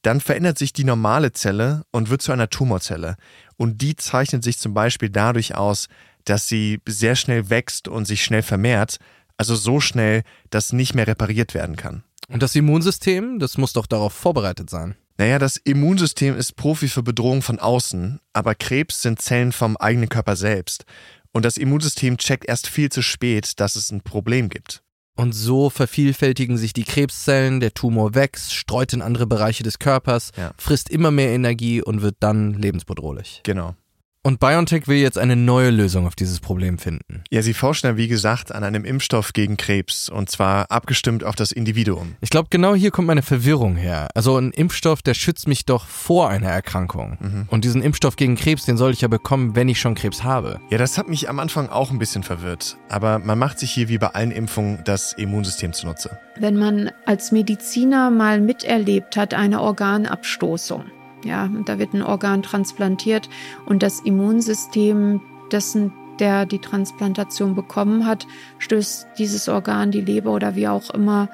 dann 0.03 0.21
verändert 0.21 0.59
sich 0.59 0.73
die 0.73 0.85
normale 0.85 1.33
Zelle 1.33 1.85
und 1.91 2.11
wird 2.11 2.23
zu 2.23 2.33
einer 2.33 2.51
Tumorzelle. 2.51 3.17
Und 3.57 3.81
die 3.81 3.97
zeichnet 3.97 4.45
sich 4.45 4.59
zum 4.59 4.75
Beispiel 4.75 5.11
dadurch 5.11 5.55
aus, 5.55 5.89
dass 6.25 6.49
sie 6.49 6.81
sehr 6.87 7.17
schnell 7.17 7.51
wächst 7.51 7.89
und 7.89 8.07
sich 8.07 8.25
schnell 8.25 8.43
vermehrt, 8.43 8.99
also 9.37 9.55
so 9.57 9.81
schnell, 9.81 10.23
dass 10.51 10.73
nicht 10.73 10.95
mehr 10.95 11.07
repariert 11.07 11.55
werden 11.55 11.77
kann. 11.77 12.03
Und 12.29 12.43
das 12.43 12.55
Immunsystem, 12.55 13.39
das 13.39 13.59
muss 13.59 13.73
doch 13.73 13.87
darauf 13.87 14.13
vorbereitet 14.13 14.71
sein. 14.71 14.95
Naja, 15.19 15.39
das 15.39 15.57
Immunsystem 15.57 16.37
ist 16.37 16.57
Profi 16.57 16.89
für 16.89 17.03
Bedrohungen 17.03 17.43
von 17.43 17.59
außen, 17.59 18.21
aber 18.33 18.55
Krebs 18.55 19.03
sind 19.03 19.21
Zellen 19.21 19.53
vom 19.53 19.77
eigenen 19.77 20.09
Körper 20.09 20.37
selbst. 20.37 20.85
Und 21.33 21.45
das 21.45 21.57
Immunsystem 21.57 22.19
checkt 22.19 22.47
erst 22.47 22.67
viel 22.67 22.91
zu 22.91 23.03
spät, 23.03 23.61
dass 23.61 23.77
es 23.77 23.91
ein 23.91 24.03
Problem 24.03 24.49
gibt. 24.49 24.82
Und 25.15 25.33
so 25.33 25.69
vervielfältigen 25.69 26.57
sich 26.57 26.73
die 26.73 26.85
Krebszellen, 26.85 27.61
der 27.61 27.75
Tumor 27.75 28.15
wächst, 28.15 28.55
streut 28.55 28.93
in 28.95 29.03
andere 29.03 29.27
Bereiche 29.27 29.63
des 29.63 29.79
Körpers, 29.79 30.31
ja. 30.37 30.53
frisst 30.57 30.89
immer 30.89 31.11
mehr 31.11 31.31
Energie 31.31 31.83
und 31.83 32.01
wird 32.01 32.17
dann 32.21 32.55
lebensbedrohlich. 32.55 33.41
Genau. 33.45 33.75
Und 34.25 34.39
BioNTech 34.39 34.87
will 34.87 34.99
jetzt 34.99 35.19
eine 35.19 35.35
neue 35.35 35.71
Lösung 35.71 36.07
auf 36.07 36.15
dieses 36.15 36.39
Problem 36.39 36.79
finden. 36.79 37.25
Ja, 37.33 37.43
sie 37.43 37.55
forschen 37.55 37.89
ja 37.89 37.97
wie 37.97 38.07
gesagt 38.07 38.55
an 38.55 38.63
einem 38.63 38.85
Impfstoff 38.85 39.33
gegen 39.33 39.57
Krebs 39.57 40.09
und 40.09 40.31
zwar 40.31 40.71
abgestimmt 40.71 41.25
auf 41.25 41.35
das 41.35 41.51
Individuum. 41.51 42.15
Ich 42.21 42.31
glaube, 42.31 42.47
genau 42.49 42.77
hier 42.77 42.93
kommt 42.93 43.09
meine 43.09 43.23
Verwirrung 43.23 43.75
her. 43.75 44.07
Also 44.15 44.37
ein 44.37 44.53
Impfstoff, 44.53 45.03
der 45.03 45.15
schützt 45.15 45.49
mich 45.49 45.65
doch 45.65 45.87
vor 45.87 46.29
einer 46.29 46.47
Erkrankung. 46.47 47.17
Mhm. 47.19 47.45
Und 47.49 47.65
diesen 47.65 47.83
Impfstoff 47.83 48.15
gegen 48.15 48.37
Krebs, 48.37 48.65
den 48.65 48.77
soll 48.77 48.93
ich 48.93 49.01
ja 49.01 49.09
bekommen, 49.09 49.57
wenn 49.57 49.69
ich 49.69 49.81
schon 49.81 49.97
Krebs 49.97 50.23
habe. 50.23 50.61
Ja, 50.71 50.79
das 50.79 50.99
hat 50.99 51.09
mich 51.09 51.29
am 51.29 51.41
Anfang 51.41 51.69
auch 51.69 51.91
ein 51.91 51.99
bisschen 51.99 52.23
verwirrt. 52.23 52.77
Aber 52.89 53.19
man 53.19 53.41
macht 53.41 53.59
sich 53.59 53.73
hier 53.73 53.89
wie 53.89 53.99
bei 53.99 54.09
allen 54.09 54.31
Impfungen 54.31 54.85
das 54.85 55.15
Immunsystem 55.15 55.73
zunutze. 55.73 56.17
Wenn 56.39 56.57
man 56.57 56.93
als 57.07 57.33
Mediziner 57.33 58.13
mal 58.13 58.41
miterlebt 58.41 59.17
hat, 59.17 59.35
eine 59.35 59.61
Organabstoßung 59.61 60.85
ja, 61.25 61.49
da 61.65 61.79
wird 61.79 61.95
ein 61.95 62.03
Organ 62.03 62.43
transplantiert 62.43 63.29
und 63.67 63.83
das 63.83 64.01
Immunsystem 64.01 65.21
dessen, 65.51 65.93
der 66.19 66.47
die 66.47 66.59
Transplantation 66.59 67.55
bekommen 67.55 68.07
hat, 68.07 68.27
stößt 68.59 69.09
dieses 69.19 69.49
Organ, 69.49 69.91
die 69.91 70.01
Leber 70.01 70.33
oder 70.33 70.55
wie 70.57 70.69
auch 70.69 70.91
immer, 70.91 71.29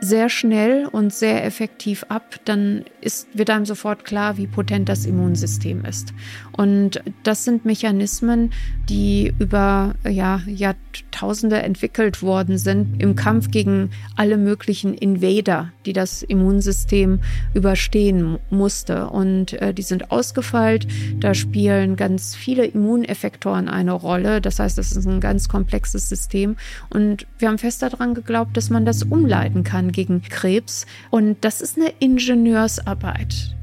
sehr 0.00 0.28
schnell 0.28 0.86
und 0.86 1.12
sehr 1.12 1.44
effektiv 1.44 2.04
ab, 2.08 2.40
dann 2.44 2.84
ist, 3.00 3.26
wird 3.32 3.50
einem 3.50 3.64
sofort 3.64 4.04
klar, 4.04 4.36
wie 4.36 4.46
potent 4.46 4.88
das 4.88 5.06
Immunsystem 5.06 5.84
ist. 5.84 6.12
Und 6.56 7.02
das 7.24 7.44
sind 7.44 7.64
Mechanismen, 7.64 8.52
die 8.88 9.34
über 9.38 9.94
ja, 10.08 10.40
Jahrtausende 10.46 11.62
entwickelt 11.62 12.22
worden 12.22 12.58
sind 12.58 13.02
im 13.02 13.16
Kampf 13.16 13.50
gegen 13.50 13.90
alle 14.16 14.36
möglichen 14.36 14.94
Invader, 14.94 15.72
die 15.84 15.92
das 15.92 16.22
Immunsystem 16.22 17.20
überstehen 17.54 18.38
musste. 18.50 19.08
Und 19.08 19.54
äh, 19.54 19.74
die 19.74 19.82
sind 19.82 20.12
ausgefeilt. 20.12 20.86
Da 21.18 21.34
spielen 21.34 21.96
ganz 21.96 22.36
viele 22.36 22.66
Immuneffektoren 22.66 23.68
eine 23.68 23.92
Rolle. 23.92 24.40
Das 24.40 24.60
heißt, 24.60 24.78
das 24.78 24.92
ist 24.92 25.06
ein 25.06 25.20
ganz 25.20 25.48
komplexes 25.48 26.08
System. 26.08 26.56
Und 26.90 27.26
wir 27.38 27.48
haben 27.48 27.58
fest 27.58 27.82
daran 27.82 28.14
geglaubt, 28.14 28.56
dass 28.56 28.70
man 28.70 28.84
das 28.84 29.02
umleiten 29.02 29.64
kann 29.64 29.90
gegen 29.90 30.22
Krebs. 30.22 30.86
Und 31.10 31.44
das 31.44 31.60
ist 31.60 31.76
eine 31.76 31.92
Ingenieursarbeit. 31.98 33.54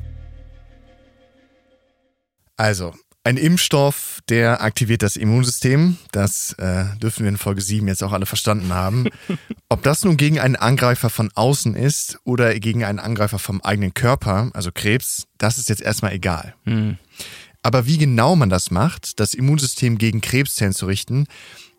Also, 2.61 2.93
ein 3.23 3.37
Impfstoff, 3.37 4.19
der 4.29 4.61
aktiviert 4.61 5.01
das 5.01 5.15
Immunsystem. 5.15 5.97
Das 6.11 6.53
äh, 6.59 6.85
dürfen 7.01 7.23
wir 7.23 7.29
in 7.29 7.39
Folge 7.39 7.59
7 7.59 7.87
jetzt 7.87 8.03
auch 8.03 8.11
alle 8.11 8.27
verstanden 8.27 8.71
haben. 8.71 9.07
Ob 9.69 9.81
das 9.81 10.03
nun 10.03 10.15
gegen 10.15 10.39
einen 10.39 10.55
Angreifer 10.55 11.09
von 11.09 11.31
außen 11.33 11.73
ist 11.73 12.19
oder 12.23 12.53
gegen 12.59 12.83
einen 12.83 12.99
Angreifer 12.99 13.39
vom 13.39 13.61
eigenen 13.61 13.95
Körper, 13.95 14.51
also 14.53 14.69
Krebs, 14.71 15.25
das 15.39 15.57
ist 15.57 15.69
jetzt 15.69 15.81
erstmal 15.81 16.13
egal. 16.13 16.53
Mhm. 16.65 16.99
Aber 17.63 17.87
wie 17.87 17.97
genau 17.97 18.35
man 18.35 18.51
das 18.51 18.69
macht, 18.69 19.19
das 19.19 19.33
Immunsystem 19.33 19.97
gegen 19.97 20.21
Krebszellen 20.21 20.75
zu 20.75 20.85
richten, 20.85 21.25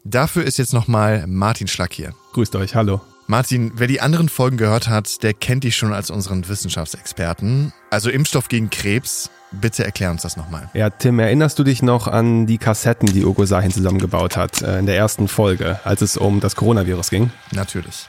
dafür 0.03 0.43
ist 0.43 0.59
jetzt 0.59 0.73
nochmal 0.73 1.29
Martin 1.29 1.69
Schlack 1.69 1.93
hier. 1.93 2.13
Grüßt 2.33 2.57
euch, 2.57 2.75
hallo. 2.75 3.01
Martin, 3.29 3.71
wer 3.77 3.87
die 3.87 4.01
anderen 4.01 4.29
Folgen 4.29 4.57
gehört 4.57 4.89
hat, 4.89 5.23
der 5.23 5.33
kennt 5.33 5.63
dich 5.63 5.77
schon 5.77 5.93
als 5.93 6.11
unseren 6.11 6.49
Wissenschaftsexperten. 6.49 7.73
Also 7.91 8.11
Impfstoff 8.11 8.49
gegen 8.49 8.69
Krebs. 8.69 9.31
Bitte 9.53 9.85
erklär 9.85 10.11
uns 10.11 10.23
das 10.23 10.37
nochmal. 10.37 10.71
Ja, 10.75 10.91
Tim, 10.91 11.19
erinnerst 11.19 11.59
du 11.59 11.65
dich 11.65 11.83
noch 11.83 12.09
an 12.09 12.47
die 12.47 12.59
Kassetten, 12.59 13.09
die 13.13 13.25
Ugo 13.25 13.45
Sahin 13.45 13.71
zusammengebaut 13.71 14.37
hat 14.37 14.63
äh, 14.63 14.79
in 14.79 14.87
der 14.87 14.97
ersten 14.97 15.29
Folge, 15.29 15.79
als 15.85 16.01
es 16.01 16.17
um 16.17 16.41
das 16.41 16.57
Coronavirus 16.57 17.11
ging? 17.11 17.31
Natürlich. 17.53 18.07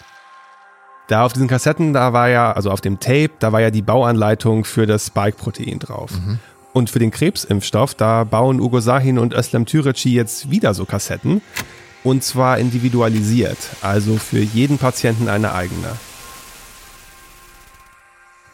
Da 1.07 1.25
auf 1.25 1.33
diesen 1.33 1.50
Kassetten, 1.50 1.91
da 1.91 2.13
war 2.13 2.29
ja, 2.29 2.53
also 2.53 2.71
auf 2.71 2.79
dem 2.79 3.00
Tape, 3.00 3.31
da 3.39 3.51
war 3.51 3.59
ja 3.59 3.71
die 3.71 3.81
Bauanleitung 3.81 4.63
für 4.63 4.88
das 4.88 5.07
Spike-Protein 5.07 5.79
drauf. 5.79 6.12
Mhm. 6.12 6.39
Und 6.71 6.89
für 6.89 7.00
den 7.00 7.12
Krebsimpfstoff, 7.12 7.93
da 7.93 8.23
bauen 8.23 8.59
Ugo 8.59 8.79
Sahin 8.79 9.19
und 9.19 9.33
Özlem 9.33 9.65
Türeci 9.65 10.13
jetzt 10.13 10.50
wieder 10.50 10.73
so 10.73 10.85
Kassetten. 10.85 11.41
Und 12.03 12.23
zwar 12.23 12.57
individualisiert, 12.57 13.57
also 13.81 14.17
für 14.17 14.39
jeden 14.39 14.77
Patienten 14.77 15.29
eine 15.29 15.53
eigene. 15.53 15.89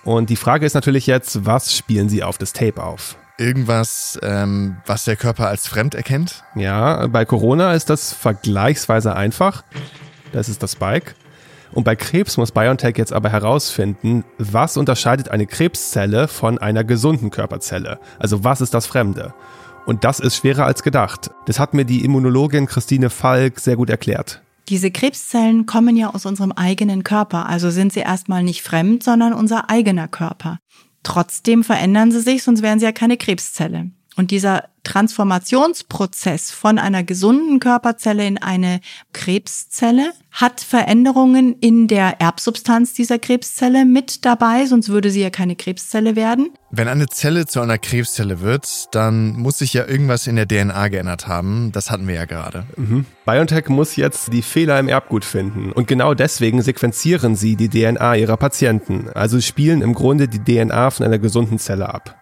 Und 0.03 0.29
die 0.29 0.35
Frage 0.35 0.65
ist 0.65 0.73
natürlich 0.73 1.07
jetzt, 1.07 1.45
was 1.45 1.75
spielen 1.75 2.09
Sie 2.09 2.23
auf 2.23 2.37
das 2.37 2.53
Tape 2.53 2.81
auf? 2.83 3.17
Irgendwas, 3.37 4.19
ähm, 4.21 4.77
was 4.85 5.05
der 5.05 5.15
Körper 5.15 5.47
als 5.47 5.67
fremd 5.67 5.95
erkennt? 5.95 6.43
Ja, 6.55 7.07
bei 7.07 7.25
Corona 7.25 7.73
ist 7.73 7.89
das 7.89 8.11
vergleichsweise 8.11 9.15
einfach. 9.15 9.63
Das 10.31 10.49
ist 10.49 10.61
das 10.61 10.73
Spike. 10.73 11.13
Und 11.71 11.83
bei 11.83 11.95
Krebs 11.95 12.37
muss 12.37 12.51
BioNTech 12.51 12.97
jetzt 12.97 13.13
aber 13.13 13.29
herausfinden, 13.29 14.23
was 14.37 14.75
unterscheidet 14.75 15.29
eine 15.29 15.45
Krebszelle 15.45 16.27
von 16.27 16.57
einer 16.57 16.83
gesunden 16.83 17.29
Körperzelle? 17.29 17.99
Also 18.17 18.43
was 18.43 18.61
ist 18.61 18.73
das 18.73 18.87
Fremde? 18.87 19.33
Und 19.85 20.03
das 20.03 20.19
ist 20.19 20.35
schwerer 20.35 20.65
als 20.65 20.83
gedacht. 20.83 21.31
Das 21.45 21.59
hat 21.59 21.73
mir 21.73 21.85
die 21.85 22.03
Immunologin 22.03 22.65
Christine 22.65 23.09
Falk 23.09 23.59
sehr 23.59 23.75
gut 23.75 23.89
erklärt. 23.89 24.41
Diese 24.69 24.91
Krebszellen 24.91 25.65
kommen 25.65 25.97
ja 25.97 26.13
aus 26.13 26.27
unserem 26.27 26.51
eigenen 26.51 27.03
Körper, 27.03 27.47
also 27.47 27.71
sind 27.71 27.91
sie 27.91 28.01
erstmal 28.01 28.43
nicht 28.43 28.61
fremd, 28.61 29.01
sondern 29.01 29.33
unser 29.33 29.69
eigener 29.71 30.07
Körper. 30.07 30.59
Trotzdem 31.01 31.63
verändern 31.63 32.11
sie 32.11 32.21
sich, 32.21 32.43
sonst 32.43 32.61
wären 32.61 32.77
sie 32.79 32.85
ja 32.85 32.91
keine 32.91 33.17
Krebszelle. 33.17 33.89
Und 34.19 34.31
dieser 34.31 34.65
Transformationsprozess 34.83 36.51
von 36.51 36.77
einer 36.77 37.05
gesunden 37.05 37.61
Körperzelle 37.61 38.27
in 38.27 38.37
eine 38.37 38.81
Krebszelle 39.13 40.11
hat 40.29 40.59
Veränderungen 40.59 41.55
in 41.61 41.87
der 41.87 42.19
Erbsubstanz 42.19 42.91
dieser 42.93 43.17
Krebszelle 43.17 43.85
mit 43.85 44.25
dabei, 44.25 44.65
sonst 44.65 44.89
würde 44.89 45.09
sie 45.09 45.21
ja 45.21 45.29
keine 45.29 45.55
Krebszelle 45.55 46.17
werden. 46.17 46.49
Wenn 46.69 46.89
eine 46.89 47.07
Zelle 47.07 47.45
zu 47.45 47.61
einer 47.61 47.77
Krebszelle 47.77 48.41
wird, 48.41 48.93
dann 48.93 49.37
muss 49.37 49.59
sich 49.59 49.73
ja 49.73 49.87
irgendwas 49.87 50.27
in 50.27 50.35
der 50.35 50.49
DNA 50.49 50.89
geändert 50.89 51.27
haben. 51.27 51.71
Das 51.71 51.89
hatten 51.89 52.05
wir 52.05 52.15
ja 52.15 52.25
gerade. 52.25 52.65
Mhm. 52.75 53.05
BioNTech 53.25 53.69
muss 53.69 53.95
jetzt 53.95 54.33
die 54.33 54.41
Fehler 54.41 54.81
im 54.81 54.89
Erbgut 54.89 55.23
finden. 55.23 55.71
Und 55.71 55.87
genau 55.87 56.13
deswegen 56.13 56.61
sequenzieren 56.61 57.37
sie 57.37 57.55
die 57.55 57.69
DNA 57.69 58.17
ihrer 58.17 58.35
Patienten. 58.35 59.07
Also 59.13 59.39
spielen 59.39 59.81
im 59.81 59.93
Grunde 59.93 60.27
die 60.27 60.43
DNA 60.43 60.91
von 60.91 61.05
einer 61.05 61.19
gesunden 61.19 61.57
Zelle 61.57 61.93
ab 61.93 62.19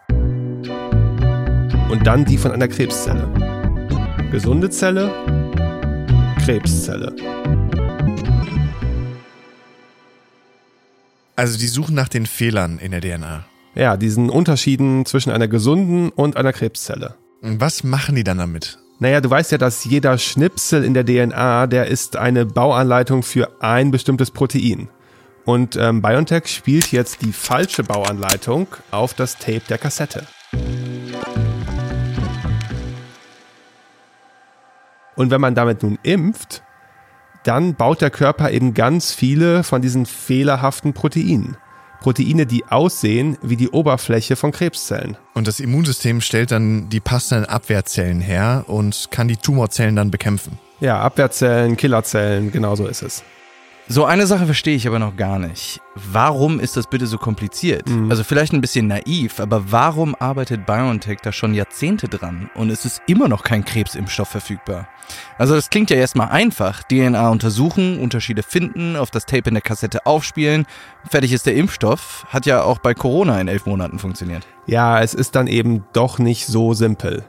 und 1.89 2.05
dann 2.05 2.25
die 2.25 2.37
von 2.37 2.51
einer 2.51 2.67
Krebszelle. 2.67 3.27
Gesunde 4.31 4.69
Zelle, 4.69 5.11
Krebszelle. 6.43 7.15
Also 11.35 11.57
die 11.57 11.67
suchen 11.67 11.95
nach 11.95 12.09
den 12.09 12.25
Fehlern 12.25 12.79
in 12.79 12.91
der 12.91 13.01
DNA. 13.01 13.45
Ja, 13.75 13.95
diesen 13.95 14.29
Unterschieden 14.29 15.05
zwischen 15.05 15.31
einer 15.31 15.47
gesunden 15.47 16.09
und 16.09 16.35
einer 16.35 16.51
Krebszelle. 16.51 17.15
Und 17.41 17.61
was 17.61 17.83
machen 17.83 18.15
die 18.15 18.23
dann 18.23 18.39
damit? 18.39 18.79
Naja, 18.99 19.21
du 19.21 19.29
weißt 19.29 19.51
ja, 19.51 19.59
dass 19.59 19.85
jeder 19.85 20.17
Schnipsel 20.17 20.83
in 20.83 20.95
der 20.95 21.05
DNA, 21.05 21.67
der 21.67 21.85
ist 21.85 22.17
eine 22.17 22.47
Bauanleitung 22.47 23.21
für 23.21 23.61
ein 23.61 23.91
bestimmtes 23.91 24.31
Protein. 24.31 24.89
Und 25.45 25.75
ähm, 25.75 26.01
BioNTech 26.01 26.47
spielt 26.47 26.91
jetzt 26.91 27.21
die 27.21 27.31
falsche 27.31 27.83
Bauanleitung 27.83 28.67
auf 28.89 29.13
das 29.13 29.37
Tape 29.37 29.61
der 29.69 29.77
Kassette. 29.77 30.25
Und 35.17 35.31
wenn 35.31 35.41
man 35.41 35.55
damit 35.55 35.83
nun 35.83 35.99
impft, 36.03 36.63
dann 37.43 37.75
baut 37.75 38.01
der 38.01 38.09
Körper 38.09 38.51
eben 38.51 38.73
ganz 38.73 39.13
viele 39.13 39.63
von 39.63 39.81
diesen 39.81 40.05
fehlerhaften 40.05 40.93
Proteinen. 40.93 41.57
Proteine, 41.99 42.45
die 42.45 42.63
aussehen 42.65 43.37
wie 43.41 43.57
die 43.57 43.69
Oberfläche 43.69 44.35
von 44.35 44.51
Krebszellen. 44.51 45.17
Und 45.33 45.47
das 45.47 45.59
Immunsystem 45.59 46.21
stellt 46.21 46.51
dann 46.51 46.89
die 46.89 46.99
passenden 46.99 47.45
Abwehrzellen 47.45 48.21
her 48.21 48.65
und 48.67 49.07
kann 49.09 49.27
die 49.27 49.37
Tumorzellen 49.37 49.95
dann 49.95 50.11
bekämpfen. 50.11 50.59
Ja, 50.79 51.01
Abwehrzellen, 51.01 51.75
Killerzellen, 51.75 52.51
genau 52.51 52.75
so 52.75 52.85
ist 52.85 53.01
es. 53.01 53.23
So 53.89 54.03
eine 54.03 54.27
Sache 54.27 54.45
verstehe 54.45 54.75
ich 54.75 54.85
aber 54.85 54.99
noch 54.99 55.15
gar 55.15 55.39
nicht. 55.39 55.79
Warum 55.95 56.59
ist 56.59 56.75
das 56.75 56.87
bitte 56.87 57.07
so 57.07 57.17
kompliziert? 57.17 57.87
Mhm. 57.87 58.11
Also 58.11 58.25
vielleicht 58.25 58.51
ein 58.51 58.59
bisschen 58.59 58.87
naiv, 58.87 59.39
aber 59.39 59.71
warum 59.71 60.13
arbeitet 60.19 60.65
BioNTech 60.65 61.19
da 61.23 61.31
schon 61.31 61.53
Jahrzehnte 61.53 62.09
dran 62.09 62.49
und 62.53 62.69
es 62.69 62.83
ist 62.83 63.01
immer 63.07 63.29
noch 63.29 63.43
kein 63.43 63.63
Krebsimpfstoff 63.63 64.27
verfügbar? 64.27 64.89
Also 65.37 65.55
das 65.55 65.69
klingt 65.69 65.89
ja 65.89 65.95
erstmal 65.95 66.27
einfach. 66.27 66.83
DNA 66.83 67.29
untersuchen, 67.29 67.99
Unterschiede 67.99 68.43
finden, 68.43 68.97
auf 68.97 69.09
das 69.09 69.25
Tape 69.25 69.47
in 69.47 69.55
der 69.55 69.61
Kassette 69.61 70.05
aufspielen, 70.05 70.65
fertig 71.09 71.31
ist 71.31 71.45
der 71.45 71.55
Impfstoff. 71.55 72.25
Hat 72.27 72.45
ja 72.45 72.63
auch 72.63 72.79
bei 72.79 72.93
Corona 72.93 73.39
in 73.39 73.47
elf 73.47 73.65
Monaten 73.65 73.99
funktioniert. 73.99 74.45
Ja, 74.65 75.01
es 75.01 75.13
ist 75.13 75.35
dann 75.35 75.47
eben 75.47 75.85
doch 75.93 76.19
nicht 76.19 76.45
so 76.45 76.73
simpel. 76.73 77.23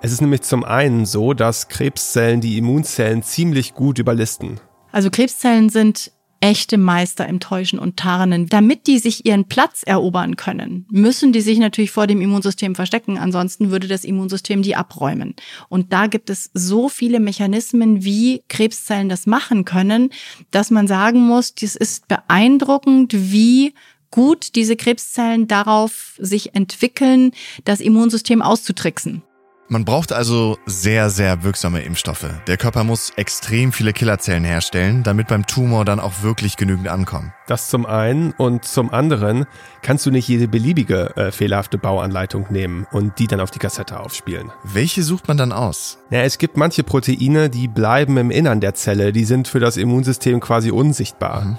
Es 0.00 0.12
ist 0.12 0.20
nämlich 0.20 0.42
zum 0.42 0.62
einen 0.62 1.06
so, 1.06 1.34
dass 1.34 1.66
Krebszellen 1.66 2.40
die 2.40 2.56
Immunzellen 2.56 3.24
ziemlich 3.24 3.74
gut 3.74 3.98
überlisten. 3.98 4.60
Also 4.92 5.10
Krebszellen 5.10 5.68
sind 5.68 6.12
echte 6.40 6.78
Meister 6.78 7.26
im 7.26 7.40
Täuschen 7.40 7.78
und 7.78 7.96
Tarnen. 7.96 8.48
Damit 8.48 8.86
die 8.86 8.98
sich 8.98 9.26
ihren 9.26 9.46
Platz 9.46 9.82
erobern 9.84 10.36
können, 10.36 10.86
müssen 10.90 11.32
die 11.32 11.40
sich 11.40 11.58
natürlich 11.58 11.90
vor 11.90 12.06
dem 12.06 12.20
Immunsystem 12.20 12.74
verstecken. 12.74 13.18
Ansonsten 13.18 13.70
würde 13.70 13.88
das 13.88 14.04
Immunsystem 14.04 14.62
die 14.62 14.76
abräumen. 14.76 15.34
Und 15.68 15.92
da 15.92 16.06
gibt 16.06 16.30
es 16.30 16.50
so 16.54 16.88
viele 16.88 17.20
Mechanismen, 17.20 18.04
wie 18.04 18.42
Krebszellen 18.48 19.08
das 19.08 19.26
machen 19.26 19.64
können, 19.64 20.10
dass 20.50 20.70
man 20.70 20.86
sagen 20.86 21.20
muss, 21.20 21.52
es 21.60 21.76
ist 21.76 22.06
beeindruckend, 22.08 23.12
wie 23.14 23.74
gut 24.10 24.54
diese 24.54 24.76
Krebszellen 24.76 25.48
darauf 25.48 26.14
sich 26.18 26.54
entwickeln, 26.54 27.32
das 27.64 27.80
Immunsystem 27.80 28.42
auszutricksen. 28.42 29.22
Man 29.70 29.84
braucht 29.84 30.14
also 30.14 30.56
sehr, 30.64 31.10
sehr 31.10 31.42
wirksame 31.42 31.82
Impfstoffe. 31.82 32.26
Der 32.46 32.56
Körper 32.56 32.84
muss 32.84 33.10
extrem 33.16 33.70
viele 33.70 33.92
Killerzellen 33.92 34.42
herstellen, 34.42 35.02
damit 35.02 35.28
beim 35.28 35.46
Tumor 35.46 35.84
dann 35.84 36.00
auch 36.00 36.22
wirklich 36.22 36.56
genügend 36.56 36.88
ankommen. 36.88 37.34
Das 37.46 37.68
zum 37.68 37.84
einen 37.84 38.32
und 38.32 38.64
zum 38.64 38.90
anderen 38.90 39.44
kannst 39.82 40.06
du 40.06 40.10
nicht 40.10 40.26
jede 40.26 40.48
beliebige 40.48 41.14
äh, 41.16 41.32
fehlerhafte 41.32 41.76
Bauanleitung 41.76 42.46
nehmen 42.48 42.86
und 42.92 43.18
die 43.18 43.26
dann 43.26 43.40
auf 43.40 43.50
die 43.50 43.58
Kassette 43.58 44.00
aufspielen. 44.00 44.50
Welche 44.64 45.02
sucht 45.02 45.28
man 45.28 45.36
dann 45.36 45.52
aus? 45.52 45.98
Ja, 46.08 46.22
es 46.22 46.38
gibt 46.38 46.56
manche 46.56 46.82
Proteine, 46.82 47.50
die 47.50 47.68
bleiben 47.68 48.16
im 48.16 48.30
Innern 48.30 48.62
der 48.62 48.72
Zelle, 48.72 49.12
die 49.12 49.26
sind 49.26 49.48
für 49.48 49.60
das 49.60 49.76
Immunsystem 49.76 50.40
quasi 50.40 50.70
unsichtbar. 50.70 51.44
Mhm. 51.44 51.58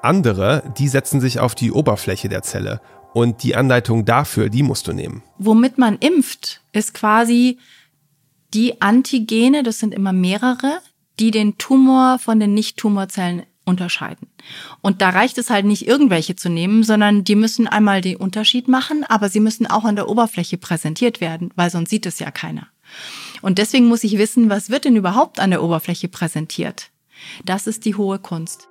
Andere, 0.00 0.62
die 0.78 0.88
setzen 0.88 1.20
sich 1.20 1.38
auf 1.38 1.54
die 1.54 1.70
Oberfläche 1.70 2.30
der 2.30 2.42
Zelle 2.42 2.80
und 3.12 3.42
die 3.42 3.54
Anleitung 3.54 4.04
dafür, 4.04 4.48
die 4.48 4.62
musst 4.62 4.88
du 4.88 4.92
nehmen. 4.92 5.22
Womit 5.38 5.78
man 5.78 5.98
impft, 5.98 6.60
ist 6.72 6.94
quasi 6.94 7.58
die 8.54 8.80
Antigene, 8.80 9.62
das 9.62 9.78
sind 9.78 9.94
immer 9.94 10.12
mehrere, 10.12 10.80
die 11.18 11.30
den 11.30 11.58
Tumor 11.58 12.18
von 12.18 12.40
den 12.40 12.54
Nicht-Tumorzellen 12.54 13.42
unterscheiden. 13.64 14.28
Und 14.80 15.02
da 15.02 15.10
reicht 15.10 15.38
es 15.38 15.50
halt 15.50 15.64
nicht, 15.64 15.86
irgendwelche 15.86 16.34
zu 16.36 16.48
nehmen, 16.48 16.82
sondern 16.82 17.24
die 17.24 17.36
müssen 17.36 17.68
einmal 17.68 18.00
den 18.00 18.16
Unterschied 18.16 18.66
machen, 18.68 19.04
aber 19.04 19.28
sie 19.28 19.40
müssen 19.40 19.66
auch 19.66 19.84
an 19.84 19.96
der 19.96 20.08
Oberfläche 20.08 20.58
präsentiert 20.58 21.20
werden, 21.20 21.50
weil 21.54 21.70
sonst 21.70 21.90
sieht 21.90 22.06
es 22.06 22.18
ja 22.18 22.30
keiner. 22.30 22.66
Und 23.40 23.58
deswegen 23.58 23.86
muss 23.86 24.04
ich 24.04 24.18
wissen, 24.18 24.50
was 24.50 24.68
wird 24.68 24.84
denn 24.84 24.96
überhaupt 24.96 25.38
an 25.38 25.50
der 25.50 25.62
Oberfläche 25.62 26.08
präsentiert? 26.08 26.90
Das 27.44 27.66
ist 27.66 27.84
die 27.84 27.94
hohe 27.94 28.18
Kunst. 28.18 28.68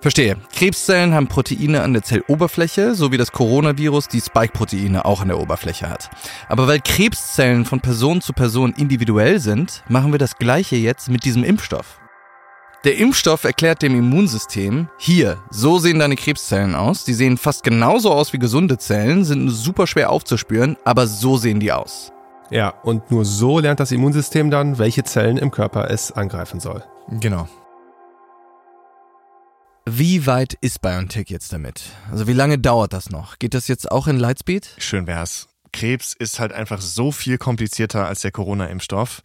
Verstehe. 0.00 0.36
Krebszellen 0.54 1.12
haben 1.12 1.26
Proteine 1.26 1.82
an 1.82 1.92
der 1.92 2.02
Zelloberfläche, 2.02 2.94
so 2.94 3.10
wie 3.10 3.16
das 3.16 3.32
Coronavirus 3.32 4.06
die 4.06 4.20
Spike-Proteine 4.20 5.04
auch 5.04 5.22
an 5.22 5.28
der 5.28 5.40
Oberfläche 5.40 5.90
hat. 5.90 6.08
Aber 6.48 6.68
weil 6.68 6.80
Krebszellen 6.80 7.64
von 7.64 7.80
Person 7.80 8.20
zu 8.20 8.32
Person 8.32 8.74
individuell 8.76 9.40
sind, 9.40 9.82
machen 9.88 10.12
wir 10.12 10.20
das 10.20 10.36
gleiche 10.36 10.76
jetzt 10.76 11.08
mit 11.10 11.24
diesem 11.24 11.42
Impfstoff. 11.42 11.98
Der 12.84 12.96
Impfstoff 12.96 13.42
erklärt 13.42 13.82
dem 13.82 13.98
Immunsystem, 13.98 14.88
hier, 14.98 15.38
so 15.50 15.78
sehen 15.80 15.98
deine 15.98 16.14
Krebszellen 16.14 16.76
aus. 16.76 17.04
Die 17.04 17.14
sehen 17.14 17.36
fast 17.36 17.64
genauso 17.64 18.12
aus 18.12 18.32
wie 18.32 18.38
gesunde 18.38 18.78
Zellen, 18.78 19.24
sind 19.24 19.50
super 19.50 19.88
schwer 19.88 20.10
aufzuspüren, 20.10 20.76
aber 20.84 21.08
so 21.08 21.36
sehen 21.36 21.58
die 21.58 21.72
aus. 21.72 22.12
Ja, 22.50 22.68
und 22.84 23.10
nur 23.10 23.24
so 23.24 23.58
lernt 23.58 23.80
das 23.80 23.90
Immunsystem 23.90 24.52
dann, 24.52 24.78
welche 24.78 25.02
Zellen 25.02 25.38
im 25.38 25.50
Körper 25.50 25.90
es 25.90 26.12
angreifen 26.12 26.60
soll. 26.60 26.84
Genau. 27.10 27.48
Wie 29.90 30.26
weit 30.26 30.54
ist 30.60 30.82
BioNTech 30.82 31.30
jetzt 31.30 31.50
damit? 31.50 31.82
Also 32.10 32.26
wie 32.26 32.34
lange 32.34 32.58
dauert 32.58 32.92
das 32.92 33.08
noch? 33.08 33.38
Geht 33.38 33.54
das 33.54 33.68
jetzt 33.68 33.90
auch 33.90 34.06
in 34.06 34.18
Lightspeed? 34.18 34.68
Schön 34.76 35.06
wär's. 35.06 35.48
Krebs 35.72 36.14
ist 36.18 36.40
halt 36.40 36.52
einfach 36.52 36.82
so 36.82 37.10
viel 37.10 37.38
komplizierter 37.38 38.06
als 38.06 38.20
der 38.20 38.30
Corona-Impfstoff. 38.30 39.22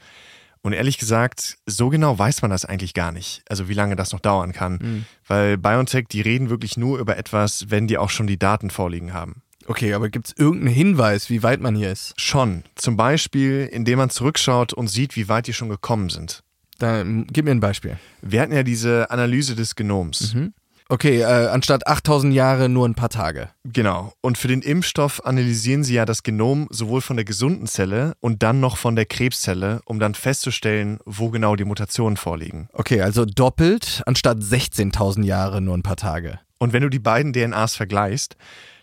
Und 0.61 0.71
ehrlich 0.71 0.97
gesagt, 0.97 1.57
so 1.65 1.89
genau 1.89 2.17
weiß 2.17 2.41
man 2.43 2.51
das 2.51 2.63
eigentlich 2.63 2.93
gar 2.93 3.11
nicht. 3.11 3.43
Also 3.49 3.67
wie 3.67 3.73
lange 3.73 3.97
das 3.97 4.13
noch 4.13 4.21
dauern 4.21 4.53
kann. 4.53 4.79
Mhm. 4.81 5.05
Weil 5.27 5.57
BioNTech, 5.57 6.05
die 6.09 6.21
reden 6.21 6.49
wirklich 6.49 6.77
nur 6.77 6.97
über 6.99 7.17
etwas, 7.17 7.69
wenn 7.69 7.87
die 7.87 7.97
auch 7.97 8.09
schon 8.09 8.27
die 8.27 8.39
Daten 8.39 8.69
vorliegen 8.69 9.11
haben. 9.11 9.41
Okay, 9.65 9.93
aber 9.93 10.09
gibt 10.09 10.27
es 10.27 10.33
irgendeinen 10.37 10.73
Hinweis, 10.73 11.29
wie 11.29 11.43
weit 11.43 11.59
man 11.59 11.75
hier 11.75 11.91
ist? 11.91 12.13
Schon. 12.17 12.63
Zum 12.75 12.95
Beispiel, 12.95 13.69
indem 13.69 13.97
man 13.97 14.09
zurückschaut 14.09 14.71
und 14.71 14.87
sieht, 14.87 15.17
wie 15.17 15.27
weit 15.27 15.47
die 15.47 15.53
schon 15.53 15.69
gekommen 15.69 16.09
sind. 16.09 16.43
Dann 16.79 17.27
gib 17.31 17.45
mir 17.45 17.51
ein 17.51 17.59
Beispiel. 17.59 17.97
Wir 18.21 18.41
hatten 18.41 18.53
ja 18.53 18.63
diese 18.63 19.09
Analyse 19.11 19.55
des 19.55 19.75
Genoms. 19.75 20.33
Mhm. 20.33 20.53
Okay, 20.89 21.21
äh, 21.21 21.23
anstatt 21.23 21.87
8000 21.87 22.33
Jahre 22.33 22.69
nur 22.69 22.87
ein 22.87 22.93
paar 22.93 23.09
Tage. 23.09 23.49
Genau. 23.63 24.13
Und 24.21 24.37
für 24.37 24.47
den 24.47 24.61
Impfstoff 24.61 25.25
analysieren 25.25 25.83
sie 25.83 25.95
ja 25.95 26.05
das 26.05 26.23
Genom 26.23 26.67
sowohl 26.69 27.01
von 27.01 27.15
der 27.15 27.25
gesunden 27.25 27.67
Zelle 27.67 28.13
und 28.19 28.43
dann 28.43 28.59
noch 28.59 28.77
von 28.77 28.95
der 28.95 29.05
Krebszelle, 29.05 29.81
um 29.85 29.99
dann 29.99 30.13
festzustellen, 30.13 30.99
wo 31.05 31.29
genau 31.29 31.55
die 31.55 31.65
Mutationen 31.65 32.17
vorliegen. 32.17 32.67
Okay, 32.73 33.01
also 33.01 33.25
doppelt 33.25 34.03
anstatt 34.05 34.39
16.000 34.39 35.23
Jahre 35.23 35.61
nur 35.61 35.75
ein 35.75 35.83
paar 35.83 35.95
Tage. 35.95 36.39
Und 36.59 36.73
wenn 36.73 36.83
du 36.83 36.89
die 36.89 36.99
beiden 36.99 37.33
DNAs 37.33 37.75
vergleichst, 37.75 38.35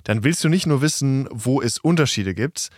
dann 0.05 0.25
willst 0.25 0.43
du 0.43 0.49
nicht 0.49 0.67
nur 0.67 0.83
wissen, 0.83 1.29
wo 1.31 1.63
es 1.63 1.79
Unterschiede 1.79 2.35
gibt, 2.35 2.71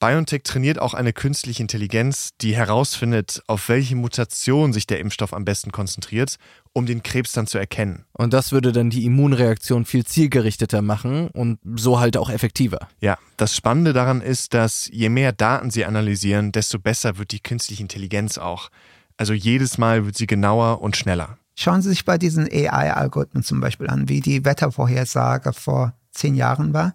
BioNTech 0.00 0.44
trainiert 0.44 0.78
auch 0.78 0.94
eine 0.94 1.12
künstliche 1.12 1.62
Intelligenz, 1.62 2.30
die 2.40 2.56
herausfindet, 2.56 3.42
auf 3.46 3.68
welche 3.68 3.96
Mutation 3.96 4.72
sich 4.72 4.86
der 4.86 4.98
Impfstoff 4.98 5.34
am 5.34 5.44
besten 5.44 5.72
konzentriert, 5.72 6.36
um 6.72 6.86
den 6.86 7.02
Krebs 7.02 7.32
dann 7.32 7.46
zu 7.46 7.58
erkennen. 7.58 8.06
Und 8.12 8.32
das 8.32 8.50
würde 8.50 8.72
dann 8.72 8.88
die 8.88 9.04
Immunreaktion 9.04 9.84
viel 9.84 10.06
zielgerichteter 10.06 10.80
machen 10.80 11.28
und 11.28 11.58
so 11.76 12.00
halt 12.00 12.16
auch 12.16 12.30
effektiver. 12.30 12.88
Ja, 13.02 13.18
das 13.36 13.54
Spannende 13.54 13.92
daran 13.92 14.22
ist, 14.22 14.54
dass 14.54 14.88
je 14.90 15.10
mehr 15.10 15.32
Daten 15.32 15.70
sie 15.70 15.84
analysieren, 15.84 16.50
desto 16.50 16.78
besser 16.78 17.18
wird 17.18 17.32
die 17.32 17.40
künstliche 17.40 17.82
Intelligenz 17.82 18.38
auch. 18.38 18.70
Also 19.18 19.34
jedes 19.34 19.76
Mal 19.76 20.06
wird 20.06 20.16
sie 20.16 20.26
genauer 20.26 20.80
und 20.80 20.96
schneller. 20.96 21.36
Schauen 21.56 21.82
Sie 21.82 21.90
sich 21.90 22.06
bei 22.06 22.16
diesen 22.16 22.48
AI-Algorithmen 22.50 23.42
zum 23.42 23.60
Beispiel 23.60 23.88
an, 23.88 24.08
wie 24.08 24.22
die 24.22 24.46
Wettervorhersage 24.46 25.52
vor 25.52 25.92
zehn 26.10 26.34
Jahren 26.34 26.72
war 26.72 26.94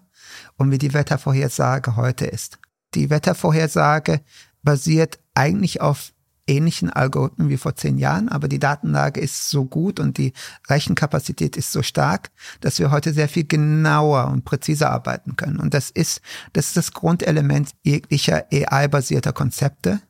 und 0.56 0.72
wie 0.72 0.78
die 0.78 0.92
Wettervorhersage 0.92 1.94
heute 1.94 2.26
ist. 2.26 2.58
Die 2.94 3.10
Wettervorhersage 3.10 4.20
basiert 4.62 5.18
eigentlich 5.34 5.80
auf 5.80 6.12
ähnlichen 6.46 6.90
Algorithmen 6.90 7.48
wie 7.48 7.56
vor 7.56 7.74
zehn 7.74 7.98
Jahren, 7.98 8.28
aber 8.28 8.48
die 8.48 8.58
Datenlage 8.58 9.20
ist 9.20 9.50
so 9.50 9.64
gut 9.64 9.98
und 9.98 10.18
die 10.18 10.32
Rechenkapazität 10.68 11.56
ist 11.56 11.72
so 11.72 11.82
stark, 11.82 12.30
dass 12.60 12.78
wir 12.78 12.90
heute 12.90 13.12
sehr 13.12 13.28
viel 13.28 13.46
genauer 13.46 14.28
und 14.28 14.44
präziser 14.44 14.90
arbeiten 14.90 15.36
können. 15.36 15.58
Und 15.58 15.74
das 15.74 15.90
ist, 15.90 16.20
das 16.52 16.68
ist 16.68 16.76
das 16.76 16.92
Grundelement 16.92 17.70
jeglicher 17.82 18.44
AI-basierter 18.52 19.32
Konzepte, 19.32 20.00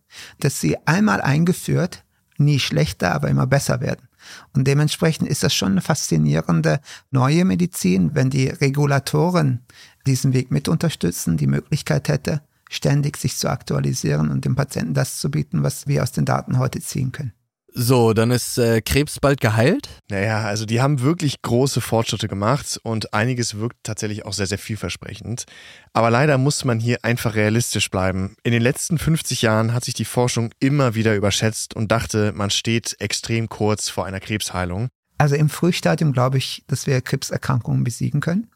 dass 0.40 0.60
sie 0.60 0.76
einmal 0.86 1.20
eingeführt, 1.20 2.04
nie 2.38 2.58
schlechter, 2.58 3.14
aber 3.14 3.28
immer 3.28 3.46
besser 3.46 3.80
werden. 3.80 4.08
Und 4.52 4.66
dementsprechend 4.66 5.28
ist 5.28 5.42
das 5.42 5.54
schon 5.54 5.72
eine 5.72 5.80
faszinierende 5.82 6.80
neue 7.10 7.44
Medizin, 7.44 8.14
wenn 8.14 8.28
die 8.28 8.48
Regulatoren 8.48 9.64
diesen 10.06 10.32
Weg 10.34 10.50
mit 10.50 10.68
unterstützen, 10.68 11.36
die 11.36 11.46
Möglichkeit 11.46 12.08
hätte, 12.08 12.42
ständig 12.68 13.16
sich 13.16 13.36
zu 13.36 13.48
aktualisieren 13.48 14.30
und 14.30 14.44
dem 14.44 14.56
Patienten 14.56 14.94
das 14.94 15.18
zu 15.18 15.30
bieten, 15.30 15.62
was 15.62 15.86
wir 15.86 16.02
aus 16.02 16.12
den 16.12 16.24
Daten 16.24 16.58
heute 16.58 16.80
ziehen 16.80 17.12
können. 17.12 17.32
So, 17.78 18.14
dann 18.14 18.30
ist 18.30 18.56
äh, 18.56 18.80
Krebs 18.80 19.20
bald 19.20 19.42
geheilt? 19.42 19.90
Naja, 20.08 20.40
also 20.40 20.64
die 20.64 20.80
haben 20.80 21.02
wirklich 21.02 21.42
große 21.42 21.82
Fortschritte 21.82 22.26
gemacht 22.26 22.80
und 22.82 23.12
einiges 23.12 23.58
wirkt 23.58 23.76
tatsächlich 23.82 24.24
auch 24.24 24.32
sehr, 24.32 24.46
sehr 24.46 24.56
vielversprechend. 24.56 25.44
Aber 25.92 26.08
leider 26.10 26.38
muss 26.38 26.64
man 26.64 26.80
hier 26.80 27.04
einfach 27.04 27.34
realistisch 27.34 27.90
bleiben. 27.90 28.34
In 28.44 28.52
den 28.52 28.62
letzten 28.62 28.96
50 28.96 29.42
Jahren 29.42 29.74
hat 29.74 29.84
sich 29.84 29.92
die 29.92 30.06
Forschung 30.06 30.52
immer 30.58 30.94
wieder 30.94 31.14
überschätzt 31.14 31.76
und 31.76 31.92
dachte, 31.92 32.32
man 32.34 32.48
steht 32.48 32.96
extrem 32.98 33.50
kurz 33.50 33.90
vor 33.90 34.06
einer 34.06 34.20
Krebsheilung. 34.20 34.88
Also 35.18 35.34
im 35.34 35.50
Frühstadium 35.50 36.14
glaube 36.14 36.38
ich, 36.38 36.64
dass 36.68 36.86
wir 36.86 37.02
Krebserkrankungen 37.02 37.84
besiegen 37.84 38.22
können. 38.22 38.50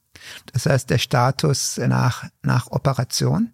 Das 0.55 0.64
heißt, 0.64 0.88
der 0.88 0.99
Status 0.99 1.77
nach, 1.77 2.25
nach 2.42 2.70
Operation 2.70 3.53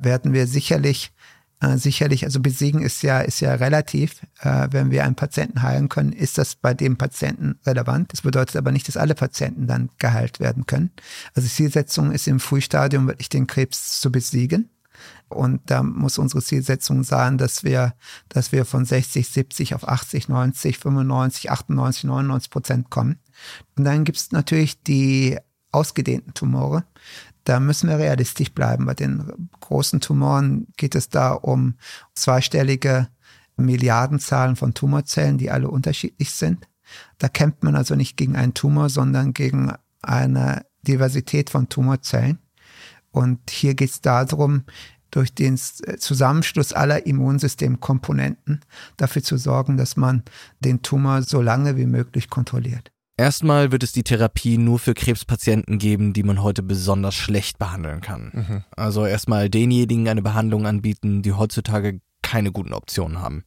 werden 0.00 0.32
wir 0.32 0.46
sicherlich 0.46 1.12
äh, 1.60 1.76
sicherlich, 1.76 2.24
also 2.24 2.40
besiegen 2.40 2.80
ist 2.80 3.02
ja, 3.02 3.20
ist 3.20 3.40
ja 3.40 3.54
relativ. 3.54 4.22
Äh, 4.40 4.68
wenn 4.70 4.90
wir 4.90 5.04
einen 5.04 5.14
Patienten 5.14 5.62
heilen 5.62 5.90
können, 5.90 6.12
ist 6.12 6.38
das 6.38 6.54
bei 6.54 6.72
dem 6.72 6.96
Patienten 6.96 7.58
relevant. 7.66 8.12
Das 8.12 8.22
bedeutet 8.22 8.56
aber 8.56 8.72
nicht, 8.72 8.88
dass 8.88 8.96
alle 8.96 9.14
Patienten 9.14 9.66
dann 9.66 9.90
geheilt 9.98 10.40
werden 10.40 10.64
können. 10.66 10.90
Also 11.34 11.48
Zielsetzung 11.48 12.12
ist 12.12 12.26
im 12.26 12.40
Frühstadium 12.40 13.06
wirklich 13.06 13.28
den 13.28 13.46
Krebs 13.46 14.00
zu 14.00 14.10
besiegen. 14.10 14.70
Und 15.28 15.60
da 15.70 15.82
muss 15.82 16.18
unsere 16.18 16.42
Zielsetzung 16.42 17.04
sein, 17.04 17.38
dass 17.38 17.62
wir, 17.62 17.94
dass 18.28 18.52
wir 18.52 18.64
von 18.64 18.84
60, 18.84 19.28
70 19.28 19.74
auf 19.74 19.86
80, 19.86 20.28
90, 20.28 20.78
95, 20.78 21.50
98, 21.50 22.04
99 22.04 22.50
Prozent 22.50 22.90
kommen. 22.90 23.18
Und 23.76 23.84
dann 23.84 24.04
gibt 24.04 24.18
es 24.18 24.32
natürlich 24.32 24.82
die 24.82 25.38
ausgedehnten 25.72 26.34
Tumore 26.34 26.84
da 27.44 27.60
müssen 27.60 27.88
wir 27.88 27.98
realistisch 27.98 28.52
bleiben. 28.52 28.86
Bei 28.86 28.94
den 28.94 29.50
großen 29.60 30.00
Tumoren 30.00 30.66
geht 30.76 30.94
es 30.94 31.08
da 31.08 31.32
um 31.32 31.74
zweistellige 32.14 33.08
Milliardenzahlen 33.56 34.56
von 34.56 34.74
Tumorzellen, 34.74 35.38
die 35.38 35.50
alle 35.50 35.68
unterschiedlich 35.68 36.32
sind. 36.32 36.68
Da 37.18 37.28
kämpft 37.28 37.62
man 37.62 37.76
also 37.76 37.94
nicht 37.94 38.16
gegen 38.16 38.36
einen 38.36 38.54
Tumor, 38.54 38.88
sondern 38.88 39.32
gegen 39.32 39.72
eine 40.02 40.64
Diversität 40.82 41.50
von 41.50 41.68
Tumorzellen. 41.68 42.38
Und 43.10 43.50
hier 43.50 43.74
geht 43.74 43.90
es 43.90 44.00
darum, 44.00 44.64
durch 45.10 45.34
den 45.34 45.56
Zusammenschluss 45.56 46.72
aller 46.72 47.04
Immunsystemkomponenten 47.06 48.60
dafür 48.96 49.22
zu 49.22 49.36
sorgen, 49.36 49.76
dass 49.76 49.96
man 49.96 50.22
den 50.60 50.82
Tumor 50.82 51.22
so 51.22 51.42
lange 51.42 51.76
wie 51.76 51.86
möglich 51.86 52.30
kontrolliert. 52.30 52.92
Erstmal 53.20 53.70
wird 53.70 53.82
es 53.82 53.92
die 53.92 54.02
Therapie 54.02 54.56
nur 54.56 54.78
für 54.78 54.94
Krebspatienten 54.94 55.76
geben, 55.78 56.14
die 56.14 56.22
man 56.22 56.42
heute 56.42 56.62
besonders 56.62 57.14
schlecht 57.14 57.58
behandeln 57.58 58.00
kann. 58.00 58.30
Mhm. 58.32 58.64
Also 58.74 59.04
erstmal 59.04 59.50
denjenigen 59.50 60.08
eine 60.08 60.22
Behandlung 60.22 60.66
anbieten, 60.66 61.20
die 61.20 61.34
heutzutage 61.34 62.00
keine 62.22 62.50
guten 62.50 62.72
Optionen 62.72 63.20
haben. 63.20 63.44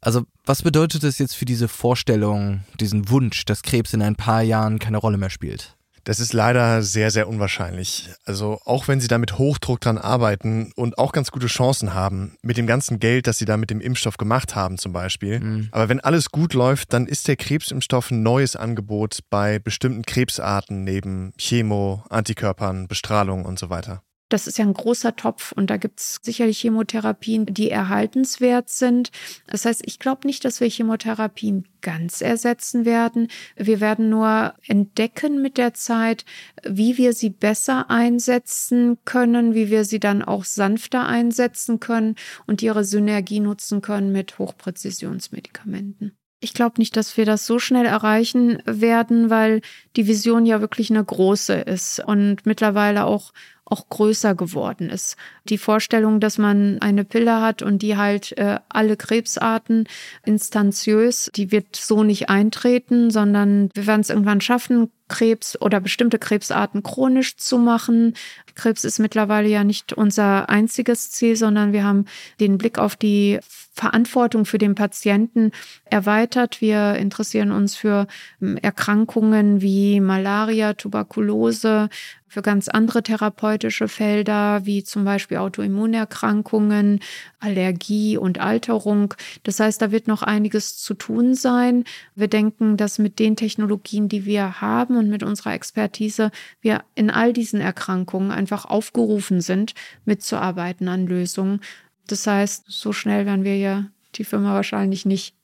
Also 0.00 0.22
was 0.46 0.62
bedeutet 0.62 1.04
es 1.04 1.18
jetzt 1.18 1.36
für 1.36 1.44
diese 1.44 1.68
Vorstellung, 1.68 2.62
diesen 2.80 3.10
Wunsch, 3.10 3.44
dass 3.44 3.60
Krebs 3.60 3.92
in 3.92 4.00
ein 4.00 4.16
paar 4.16 4.40
Jahren 4.40 4.78
keine 4.78 4.96
Rolle 4.96 5.18
mehr 5.18 5.28
spielt? 5.28 5.76
Das 6.04 6.18
ist 6.18 6.32
leider 6.32 6.82
sehr, 6.82 7.10
sehr 7.10 7.28
unwahrscheinlich. 7.28 8.10
Also 8.24 8.60
auch 8.64 8.88
wenn 8.88 9.00
sie 9.00 9.08
da 9.08 9.18
mit 9.18 9.38
Hochdruck 9.38 9.80
dran 9.80 9.98
arbeiten 9.98 10.72
und 10.74 10.98
auch 10.98 11.12
ganz 11.12 11.30
gute 11.30 11.46
Chancen 11.46 11.94
haben, 11.94 12.36
mit 12.42 12.56
dem 12.56 12.66
ganzen 12.66 12.98
Geld, 12.98 13.26
das 13.26 13.38
sie 13.38 13.44
da 13.44 13.56
mit 13.56 13.70
dem 13.70 13.80
Impfstoff 13.80 14.16
gemacht 14.16 14.56
haben 14.56 14.78
zum 14.78 14.92
Beispiel. 14.92 15.40
Mhm. 15.40 15.68
Aber 15.70 15.88
wenn 15.88 16.00
alles 16.00 16.30
gut 16.30 16.54
läuft, 16.54 16.92
dann 16.92 17.06
ist 17.06 17.28
der 17.28 17.36
Krebsimpfstoff 17.36 18.10
ein 18.10 18.22
neues 18.22 18.56
Angebot 18.56 19.20
bei 19.30 19.58
bestimmten 19.58 20.02
Krebsarten 20.02 20.82
neben 20.84 21.32
Chemo, 21.38 22.04
Antikörpern, 22.10 22.88
Bestrahlung 22.88 23.44
und 23.44 23.58
so 23.58 23.70
weiter. 23.70 24.02
Das 24.32 24.46
ist 24.46 24.56
ja 24.56 24.64
ein 24.64 24.72
großer 24.72 25.14
Topf 25.14 25.52
und 25.52 25.68
da 25.68 25.76
gibt 25.76 26.00
es 26.00 26.18
sicherlich 26.22 26.58
Chemotherapien, 26.58 27.44
die 27.44 27.68
erhaltenswert 27.68 28.70
sind. 28.70 29.10
Das 29.46 29.66
heißt, 29.66 29.82
ich 29.84 29.98
glaube 29.98 30.26
nicht, 30.26 30.46
dass 30.46 30.58
wir 30.58 30.70
Chemotherapien 30.70 31.68
ganz 31.82 32.22
ersetzen 32.22 32.86
werden. 32.86 33.28
Wir 33.56 33.80
werden 33.80 34.08
nur 34.08 34.54
entdecken 34.66 35.42
mit 35.42 35.58
der 35.58 35.74
Zeit, 35.74 36.24
wie 36.66 36.96
wir 36.96 37.12
sie 37.12 37.28
besser 37.28 37.90
einsetzen 37.90 38.96
können, 39.04 39.54
wie 39.54 39.68
wir 39.68 39.84
sie 39.84 40.00
dann 40.00 40.22
auch 40.22 40.44
sanfter 40.44 41.06
einsetzen 41.06 41.78
können 41.78 42.14
und 42.46 42.62
ihre 42.62 42.84
Synergie 42.84 43.40
nutzen 43.40 43.82
können 43.82 44.12
mit 44.12 44.38
Hochpräzisionsmedikamenten. 44.38 46.16
Ich 46.44 46.54
glaube 46.54 46.74
nicht, 46.78 46.96
dass 46.96 47.16
wir 47.16 47.24
das 47.24 47.46
so 47.46 47.60
schnell 47.60 47.86
erreichen 47.86 48.62
werden, 48.64 49.30
weil 49.30 49.60
die 49.94 50.08
Vision 50.08 50.44
ja 50.44 50.60
wirklich 50.60 50.90
eine 50.90 51.04
große 51.04 51.54
ist 51.54 52.00
und 52.00 52.46
mittlerweile 52.46 53.04
auch 53.04 53.32
auch 53.64 53.88
größer 53.88 54.34
geworden 54.34 54.90
ist. 54.90 55.16
Die 55.48 55.58
Vorstellung, 55.58 56.20
dass 56.20 56.36
man 56.36 56.78
eine 56.80 57.04
Pille 57.04 57.40
hat 57.40 57.62
und 57.62 57.80
die 57.82 57.96
halt 57.96 58.36
äh, 58.36 58.58
alle 58.68 58.96
Krebsarten 58.96 59.88
instanziös, 60.24 61.30
die 61.34 61.52
wird 61.52 61.76
so 61.76 62.02
nicht 62.02 62.28
eintreten, 62.28 63.10
sondern 63.10 63.70
wir 63.74 63.86
werden 63.86 64.00
es 64.00 64.10
irgendwann 64.10 64.40
schaffen, 64.40 64.90
Krebs 65.08 65.60
oder 65.60 65.80
bestimmte 65.80 66.18
Krebsarten 66.18 66.82
chronisch 66.82 67.36
zu 67.36 67.58
machen. 67.58 68.14
Krebs 68.54 68.84
ist 68.84 68.98
mittlerweile 68.98 69.48
ja 69.48 69.62
nicht 69.62 69.92
unser 69.92 70.48
einziges 70.48 71.10
Ziel, 71.10 71.36
sondern 71.36 71.72
wir 71.72 71.84
haben 71.84 72.06
den 72.40 72.58
Blick 72.58 72.78
auf 72.78 72.96
die 72.96 73.38
Verantwortung 73.72 74.44
für 74.44 74.58
den 74.58 74.74
Patienten 74.74 75.50
erweitert. 75.86 76.60
Wir 76.60 76.96
interessieren 76.96 77.50
uns 77.50 77.74
für 77.74 78.06
ähm, 78.40 78.58
Erkrankungen 78.58 79.62
wie 79.62 79.98
Malaria, 80.00 80.74
Tuberkulose, 80.74 81.88
für 82.32 82.42
ganz 82.42 82.68
andere 82.68 83.02
therapeutische 83.02 83.88
Felder, 83.88 84.64
wie 84.64 84.84
zum 84.84 85.04
Beispiel 85.04 85.36
Autoimmunerkrankungen, 85.36 87.00
Allergie 87.40 88.16
und 88.16 88.40
Alterung. 88.40 89.12
Das 89.42 89.60
heißt, 89.60 89.82
da 89.82 89.90
wird 89.90 90.08
noch 90.08 90.22
einiges 90.22 90.78
zu 90.78 90.94
tun 90.94 91.34
sein. 91.34 91.84
Wir 92.14 92.28
denken, 92.28 92.78
dass 92.78 92.98
mit 92.98 93.18
den 93.18 93.36
Technologien, 93.36 94.08
die 94.08 94.24
wir 94.24 94.62
haben 94.62 94.96
und 94.96 95.10
mit 95.10 95.22
unserer 95.22 95.52
Expertise, 95.52 96.30
wir 96.62 96.84
in 96.94 97.10
all 97.10 97.34
diesen 97.34 97.60
Erkrankungen 97.60 98.30
einfach 98.30 98.64
aufgerufen 98.64 99.42
sind, 99.42 99.74
mitzuarbeiten 100.06 100.88
an 100.88 101.06
Lösungen. 101.06 101.60
Das 102.06 102.26
heißt, 102.26 102.64
so 102.68 102.92
schnell 102.92 103.26
werden 103.26 103.44
wir 103.44 103.56
ja 103.56 103.86
die 104.14 104.24
Firma 104.24 104.54
wahrscheinlich 104.54 105.06
nicht 105.06 105.34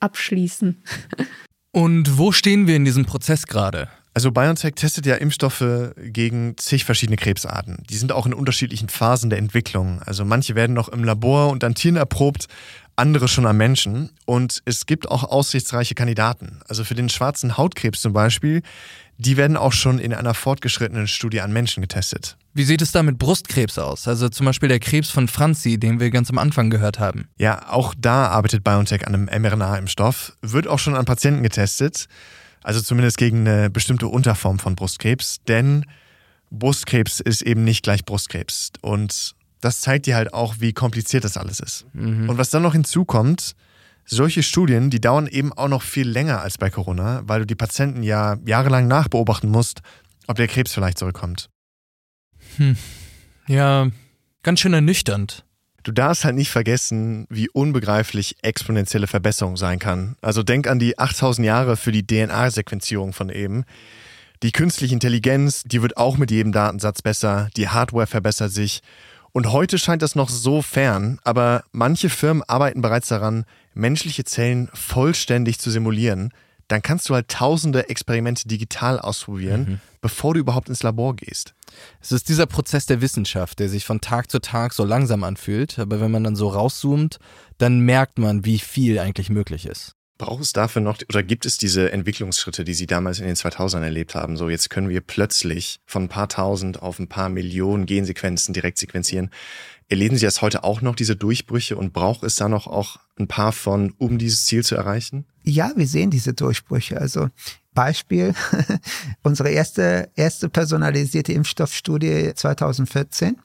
abschließen. 0.00 0.82
Und 1.72 2.18
wo 2.18 2.32
stehen 2.32 2.66
wir 2.66 2.76
in 2.76 2.84
diesem 2.84 3.04
Prozess 3.04 3.46
gerade? 3.46 3.88
Also 4.12 4.32
BioNTech 4.32 4.74
testet 4.74 5.06
ja 5.06 5.14
Impfstoffe 5.14 5.94
gegen 5.96 6.56
zig 6.56 6.84
verschiedene 6.84 7.16
Krebsarten. 7.16 7.84
Die 7.88 7.96
sind 7.96 8.10
auch 8.10 8.26
in 8.26 8.34
unterschiedlichen 8.34 8.88
Phasen 8.88 9.30
der 9.30 9.38
Entwicklung. 9.38 10.02
Also 10.02 10.24
manche 10.24 10.56
werden 10.56 10.72
noch 10.74 10.88
im 10.88 11.04
Labor 11.04 11.50
und 11.50 11.62
an 11.62 11.76
Tieren 11.76 11.94
erprobt, 11.94 12.46
andere 13.00 13.26
schon 13.26 13.46
am 13.46 13.56
Menschen. 13.56 14.10
Und 14.26 14.62
es 14.66 14.86
gibt 14.86 15.10
auch 15.10 15.24
aussichtsreiche 15.24 15.94
Kandidaten. 15.94 16.60
Also 16.68 16.84
für 16.84 16.94
den 16.94 17.08
schwarzen 17.08 17.56
Hautkrebs 17.56 18.00
zum 18.00 18.12
Beispiel, 18.12 18.62
die 19.18 19.36
werden 19.36 19.56
auch 19.56 19.72
schon 19.72 19.98
in 19.98 20.14
einer 20.14 20.34
fortgeschrittenen 20.34 21.08
Studie 21.08 21.40
an 21.40 21.52
Menschen 21.52 21.80
getestet. 21.80 22.36
Wie 22.54 22.64
sieht 22.64 22.82
es 22.82 22.92
da 22.92 23.02
mit 23.02 23.18
Brustkrebs 23.18 23.78
aus? 23.78 24.08
Also 24.08 24.28
zum 24.28 24.46
Beispiel 24.46 24.68
der 24.68 24.80
Krebs 24.80 25.10
von 25.10 25.28
Franzi, 25.28 25.78
den 25.78 26.00
wir 26.00 26.10
ganz 26.10 26.30
am 26.30 26.38
Anfang 26.38 26.70
gehört 26.70 26.98
haben. 26.98 27.28
Ja, 27.38 27.68
auch 27.70 27.94
da 27.98 28.28
arbeitet 28.28 28.64
BioNTech 28.64 29.06
an 29.06 29.14
einem 29.14 29.42
mRNA-Impfstoff, 29.42 30.32
wird 30.42 30.66
auch 30.66 30.78
schon 30.78 30.94
an 30.94 31.04
Patienten 31.04 31.42
getestet. 31.42 32.06
Also 32.62 32.80
zumindest 32.80 33.18
gegen 33.18 33.46
eine 33.46 33.70
bestimmte 33.70 34.08
Unterform 34.08 34.58
von 34.58 34.74
Brustkrebs, 34.74 35.38
denn 35.48 35.86
Brustkrebs 36.50 37.20
ist 37.20 37.42
eben 37.42 37.64
nicht 37.64 37.82
gleich 37.82 38.04
Brustkrebs. 38.04 38.72
Und 38.80 39.34
das 39.60 39.80
zeigt 39.80 40.06
dir 40.06 40.16
halt 40.16 40.34
auch, 40.34 40.56
wie 40.58 40.72
kompliziert 40.72 41.24
das 41.24 41.36
alles 41.36 41.60
ist. 41.60 41.86
Mhm. 41.92 42.28
Und 42.28 42.38
was 42.38 42.50
dann 42.50 42.62
noch 42.62 42.72
hinzukommt, 42.72 43.54
solche 44.04 44.42
Studien, 44.42 44.90
die 44.90 45.00
dauern 45.00 45.26
eben 45.26 45.52
auch 45.52 45.68
noch 45.68 45.82
viel 45.82 46.08
länger 46.08 46.40
als 46.40 46.58
bei 46.58 46.70
Corona, 46.70 47.22
weil 47.24 47.40
du 47.40 47.46
die 47.46 47.54
Patienten 47.54 48.02
ja 48.02 48.36
jahrelang 48.44 48.88
nachbeobachten 48.88 49.50
musst, 49.50 49.80
ob 50.26 50.36
der 50.36 50.48
Krebs 50.48 50.72
vielleicht 50.72 50.98
zurückkommt. 50.98 51.48
Hm. 52.56 52.76
Ja, 53.46 53.88
ganz 54.42 54.60
schön 54.60 54.72
ernüchternd. 54.72 55.44
Du 55.82 55.92
darfst 55.92 56.24
halt 56.24 56.34
nicht 56.34 56.50
vergessen, 56.50 57.26
wie 57.30 57.48
unbegreiflich 57.48 58.36
exponentielle 58.42 59.06
Verbesserung 59.06 59.56
sein 59.56 59.78
kann. 59.78 60.16
Also 60.20 60.42
denk 60.42 60.66
an 60.66 60.78
die 60.78 60.98
8000 60.98 61.46
Jahre 61.46 61.76
für 61.76 61.90
die 61.90 62.06
DNA-Sequenzierung 62.06 63.12
von 63.12 63.30
eben. 63.30 63.64
Die 64.42 64.52
künstliche 64.52 64.94
Intelligenz, 64.94 65.62
die 65.64 65.82
wird 65.82 65.96
auch 65.96 66.18
mit 66.18 66.30
jedem 66.30 66.52
Datensatz 66.52 67.02
besser, 67.02 67.48
die 67.56 67.68
Hardware 67.68 68.06
verbessert 68.06 68.52
sich. 68.52 68.82
Und 69.32 69.52
heute 69.52 69.78
scheint 69.78 70.02
das 70.02 70.14
noch 70.16 70.28
so 70.28 70.60
fern, 70.62 71.18
aber 71.22 71.64
manche 71.72 72.10
Firmen 72.10 72.42
arbeiten 72.42 72.82
bereits 72.82 73.08
daran, 73.08 73.44
menschliche 73.74 74.24
Zellen 74.24 74.68
vollständig 74.74 75.58
zu 75.58 75.70
simulieren. 75.70 76.32
Dann 76.68 76.82
kannst 76.82 77.08
du 77.08 77.14
halt 77.14 77.28
tausende 77.28 77.88
Experimente 77.88 78.46
digital 78.46 78.98
ausprobieren, 78.98 79.60
mhm. 79.60 79.80
bevor 80.00 80.34
du 80.34 80.40
überhaupt 80.40 80.68
ins 80.68 80.82
Labor 80.82 81.16
gehst. 81.16 81.54
Es 82.00 82.12
ist 82.12 82.28
dieser 82.28 82.46
Prozess 82.46 82.86
der 82.86 83.00
Wissenschaft, 83.00 83.58
der 83.58 83.68
sich 83.68 83.84
von 83.84 84.00
Tag 84.00 84.30
zu 84.30 84.40
Tag 84.40 84.72
so 84.72 84.84
langsam 84.84 85.24
anfühlt, 85.24 85.78
aber 85.78 86.00
wenn 86.00 86.10
man 86.10 86.24
dann 86.24 86.36
so 86.36 86.48
rauszoomt, 86.48 87.18
dann 87.58 87.80
merkt 87.80 88.18
man, 88.18 88.44
wie 88.44 88.58
viel 88.58 88.98
eigentlich 88.98 89.30
möglich 89.30 89.66
ist. 89.66 89.96
Braucht 90.20 90.42
es 90.42 90.52
dafür 90.52 90.82
noch, 90.82 90.98
oder 91.08 91.22
gibt 91.22 91.46
es 91.46 91.56
diese 91.56 91.92
Entwicklungsschritte, 91.92 92.62
die 92.62 92.74
Sie 92.74 92.86
damals 92.86 93.20
in 93.20 93.24
den 93.24 93.36
2000ern 93.36 93.80
erlebt 93.80 94.14
haben? 94.14 94.36
So, 94.36 94.50
jetzt 94.50 94.68
können 94.68 94.90
wir 94.90 95.00
plötzlich 95.00 95.80
von 95.86 96.02
ein 96.02 96.08
paar 96.10 96.28
tausend 96.28 96.82
auf 96.82 96.98
ein 96.98 97.08
paar 97.08 97.30
Millionen 97.30 97.86
Gensequenzen 97.86 98.52
direkt 98.52 98.76
sequenzieren. 98.76 99.30
Erleben 99.88 100.18
Sie 100.18 100.26
das 100.26 100.42
heute 100.42 100.62
auch 100.62 100.82
noch, 100.82 100.94
diese 100.94 101.16
Durchbrüche, 101.16 101.74
und 101.74 101.94
braucht 101.94 102.22
es 102.22 102.36
da 102.36 102.50
noch 102.50 102.66
auch 102.66 102.98
ein 103.18 103.28
paar 103.28 103.52
von, 103.52 103.94
um 103.96 104.18
dieses 104.18 104.44
Ziel 104.44 104.62
zu 104.62 104.74
erreichen? 104.74 105.24
Ja, 105.42 105.72
wir 105.74 105.86
sehen 105.86 106.10
diese 106.10 106.34
Durchbrüche. 106.34 107.00
Also 107.00 107.30
Beispiel, 107.72 108.34
unsere 109.22 109.48
erste, 109.48 110.10
erste 110.16 110.50
personalisierte 110.50 111.32
Impfstoffstudie 111.32 112.32
2014. 112.34 113.38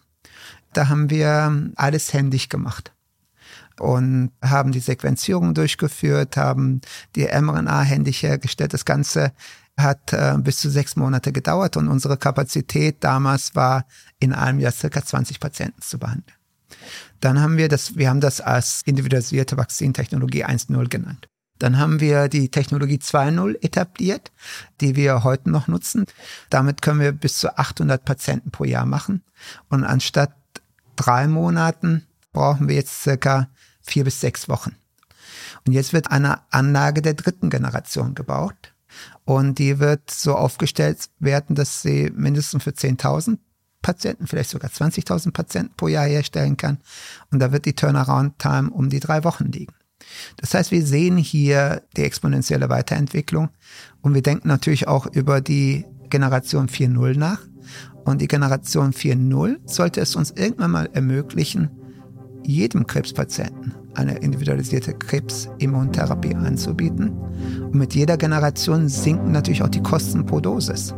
Da 0.74 0.90
haben 0.90 1.10
wir 1.10 1.72
alles 1.78 2.12
händisch 2.12 2.50
gemacht 2.50 2.92
und 3.80 4.32
haben 4.42 4.72
die 4.72 4.80
Sequenzierung 4.80 5.54
durchgeführt, 5.54 6.38
haben 6.38 6.82
die 7.16 7.26
mRNA 7.26 7.82
händisch 7.82 8.24
hergestellt. 8.24 8.74
Das 8.74 8.86
Ganze 8.86 9.34
hat 9.78 10.14
äh, 10.14 10.36
bis 10.38 10.60
zu 10.60 10.70
sechs 10.70 10.96
Monate 10.96 11.32
gedauert 11.32 11.78
und 11.78 11.88
unsere 11.88 12.18
Kapazität 12.18 12.98
damals 13.04 13.56
war, 13.56 13.86
in 14.20 14.34
einem 14.34 14.60
Jahr 14.60 14.72
circa 14.72 15.04
20 15.04 15.40
Patienten 15.40 15.82
zu 15.82 16.00
behandeln. 16.00 16.38
Dann 17.20 17.42
haben 17.42 17.58
wir 17.58 17.68
das, 17.68 17.98
wir 17.98 18.10
haben 18.10 18.22
das 18.22 18.42
als 18.42 18.82
individualisierte 18.86 19.58
Vakzintechnologie 19.58 20.46
1.0 20.46 20.88
genannt. 20.90 21.28
Dann 21.60 21.78
haben 21.78 22.02
wir 22.02 22.28
die 22.28 22.50
Technologie 22.50 22.98
2.0 22.98 23.64
etabliert, 23.64 24.32
die 24.82 24.96
wir 24.96 25.24
heute 25.24 25.50
noch 25.50 25.68
nutzen. 25.68 26.06
Damit 26.50 26.82
können 26.82 27.00
wir 27.00 27.14
bis 27.14 27.40
zu 27.40 27.58
800 27.58 28.04
Patienten 28.04 28.52
pro 28.52 28.66
Jahr 28.66 28.86
machen. 28.86 29.24
Und 29.70 29.86
anstatt 29.86 30.34
drei 30.98 31.28
Monaten 31.28 32.06
brauchen 32.34 32.68
wir 32.68 32.76
jetzt 32.76 33.02
circa 33.02 33.50
vier 33.86 34.04
bis 34.04 34.20
sechs 34.20 34.50
Wochen. 34.50 34.76
Und 35.66 35.74
jetzt 35.74 35.94
wird 35.94 36.12
eine 36.12 36.42
Anlage 36.52 37.02
der 37.02 37.14
dritten 37.14 37.50
Generation 37.50 38.16
gebaut. 38.16 38.74
Und 39.26 39.60
die 39.60 39.80
wird 39.80 40.10
so 40.10 40.36
aufgestellt 40.36 41.10
werden, 41.20 41.56
dass 41.56 41.82
sie 41.82 42.12
mindestens 42.16 42.64
für 42.64 42.72
10.000 42.72 43.40
Patienten, 43.82 44.26
vielleicht 44.26 44.50
sogar 44.50 44.70
20.000 44.70 45.32
Patienten 45.32 45.74
pro 45.76 45.88
Jahr 45.88 46.06
herstellen 46.06 46.58
kann. 46.58 46.80
Und 47.32 47.40
da 47.40 47.52
wird 47.52 47.66
die 47.66 47.76
Turnaround-Time 47.76 48.72
um 48.72 48.90
die 48.90 49.00
drei 49.00 49.24
Wochen 49.24 49.52
liegen. 49.52 49.74
Das 50.38 50.54
heißt, 50.54 50.72
wir 50.72 50.86
sehen 50.86 51.18
hier 51.18 51.84
die 51.96 52.04
exponentielle 52.04 52.70
Weiterentwicklung 52.70 53.50
und 54.02 54.14
wir 54.14 54.22
denken 54.22 54.48
natürlich 54.48 54.88
auch 54.88 55.08
über 55.08 55.42
die 55.42 55.86
Generation 56.10 56.68
4.0 56.68 57.18
nach. 57.18 57.42
Und 58.06 58.22
die 58.22 58.28
Generation 58.28 58.92
4.0 58.92 59.58
sollte 59.66 60.02
es 60.02 60.16
uns 60.16 60.32
irgendwann 60.32 60.72
mal 60.72 60.90
ermöglichen, 60.94 61.72
jedem 62.46 62.88
Krebspatienten 62.88 63.74
eine 63.94 64.18
individualisierte 64.18 64.94
Krebsimmuntherapie 64.94 66.36
anzubieten. 66.36 67.12
Und 67.62 67.76
mit 67.76 67.96
jeder 67.96 68.18
Generation 68.18 68.90
sinken 68.90 69.32
natürlich 69.32 69.64
auch 69.64 69.70
die 69.70 69.82
Kosten 69.82 70.26
pro 70.26 70.40
Dosis. 70.40 70.94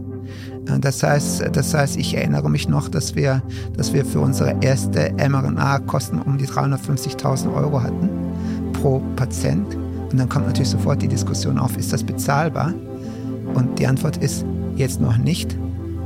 Das 0.82 1.04
heißt, 1.04 1.50
das 1.54 1.74
heißt, 1.74 1.96
ich 1.98 2.16
erinnere 2.16 2.50
mich 2.50 2.68
noch, 2.68 2.90
dass 2.90 3.16
wir, 3.16 3.42
dass 3.78 3.94
wir 3.94 4.04
für 4.04 4.20
unsere 4.20 4.58
erste 4.62 5.14
mRNA 5.14 5.80
Kosten 5.80 6.22
um 6.22 6.38
die 6.38 6.48
350.000 6.48 7.54
Euro 7.54 7.82
hatten 7.82 8.10
pro 8.74 9.00
Patient. 9.16 9.76
Und 10.12 10.18
dann 10.20 10.28
kommt 10.28 10.48
natürlich 10.48 10.70
sofort 10.70 11.02
die 11.02 11.08
Diskussion 11.08 11.58
auf, 11.58 11.78
ist 11.78 11.94
das 11.94 12.04
bezahlbar? 12.04 12.74
Und 13.54 13.80
die 13.80 13.88
Antwort 13.88 14.18
ist 14.18 14.46
Jetzt 14.78 15.02
noch 15.02 15.18
nicht, 15.18 15.58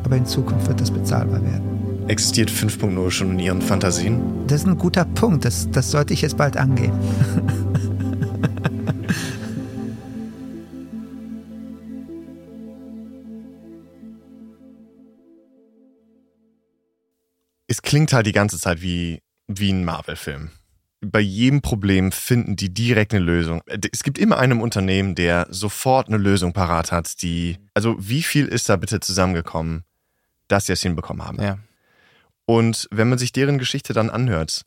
aber 0.05 0.15
in 0.15 0.25
Zukunft 0.25 0.69
wird 0.69 0.79
das 0.79 0.89
bezahlbar 0.89 1.43
werden. 1.43 1.80
Existiert 2.11 2.51
5.0 2.51 3.09
schon 3.09 3.31
in 3.31 3.39
Ihren 3.39 3.61
Fantasien? 3.61 4.45
Das 4.47 4.63
ist 4.63 4.67
ein 4.67 4.77
guter 4.77 5.05
Punkt. 5.05 5.45
Das, 5.45 5.71
das 5.71 5.91
sollte 5.91 6.13
ich 6.13 6.21
jetzt 6.21 6.35
bald 6.35 6.57
angehen. 6.57 6.91
es 17.67 17.81
klingt 17.81 18.11
halt 18.11 18.25
die 18.25 18.33
ganze 18.33 18.59
Zeit 18.59 18.81
wie, 18.81 19.21
wie 19.47 19.71
ein 19.71 19.85
Marvel-Film. 19.85 20.51
Bei 20.99 21.21
jedem 21.21 21.61
Problem 21.61 22.11
finden 22.11 22.57
die 22.57 22.73
direkt 22.73 23.13
eine 23.13 23.23
Lösung. 23.23 23.61
Es 23.89 24.03
gibt 24.03 24.17
immer 24.17 24.37
einen 24.37 24.59
Unternehmen, 24.59 25.15
der 25.15 25.47
sofort 25.49 26.09
eine 26.09 26.17
Lösung 26.17 26.51
parat 26.51 26.91
hat, 26.91 27.21
die, 27.21 27.57
also 27.73 27.95
wie 27.99 28.21
viel 28.21 28.47
ist 28.47 28.67
da 28.67 28.75
bitte 28.75 28.99
zusammengekommen, 28.99 29.85
dass 30.49 30.65
sie 30.65 30.73
es 30.73 30.81
hinbekommen 30.81 31.25
haben? 31.25 31.41
Ja. 31.41 31.57
Und 32.51 32.89
wenn 32.91 33.07
man 33.07 33.17
sich 33.17 33.31
deren 33.31 33.59
Geschichte 33.59 33.93
dann 33.93 34.09
anhört, 34.09 34.63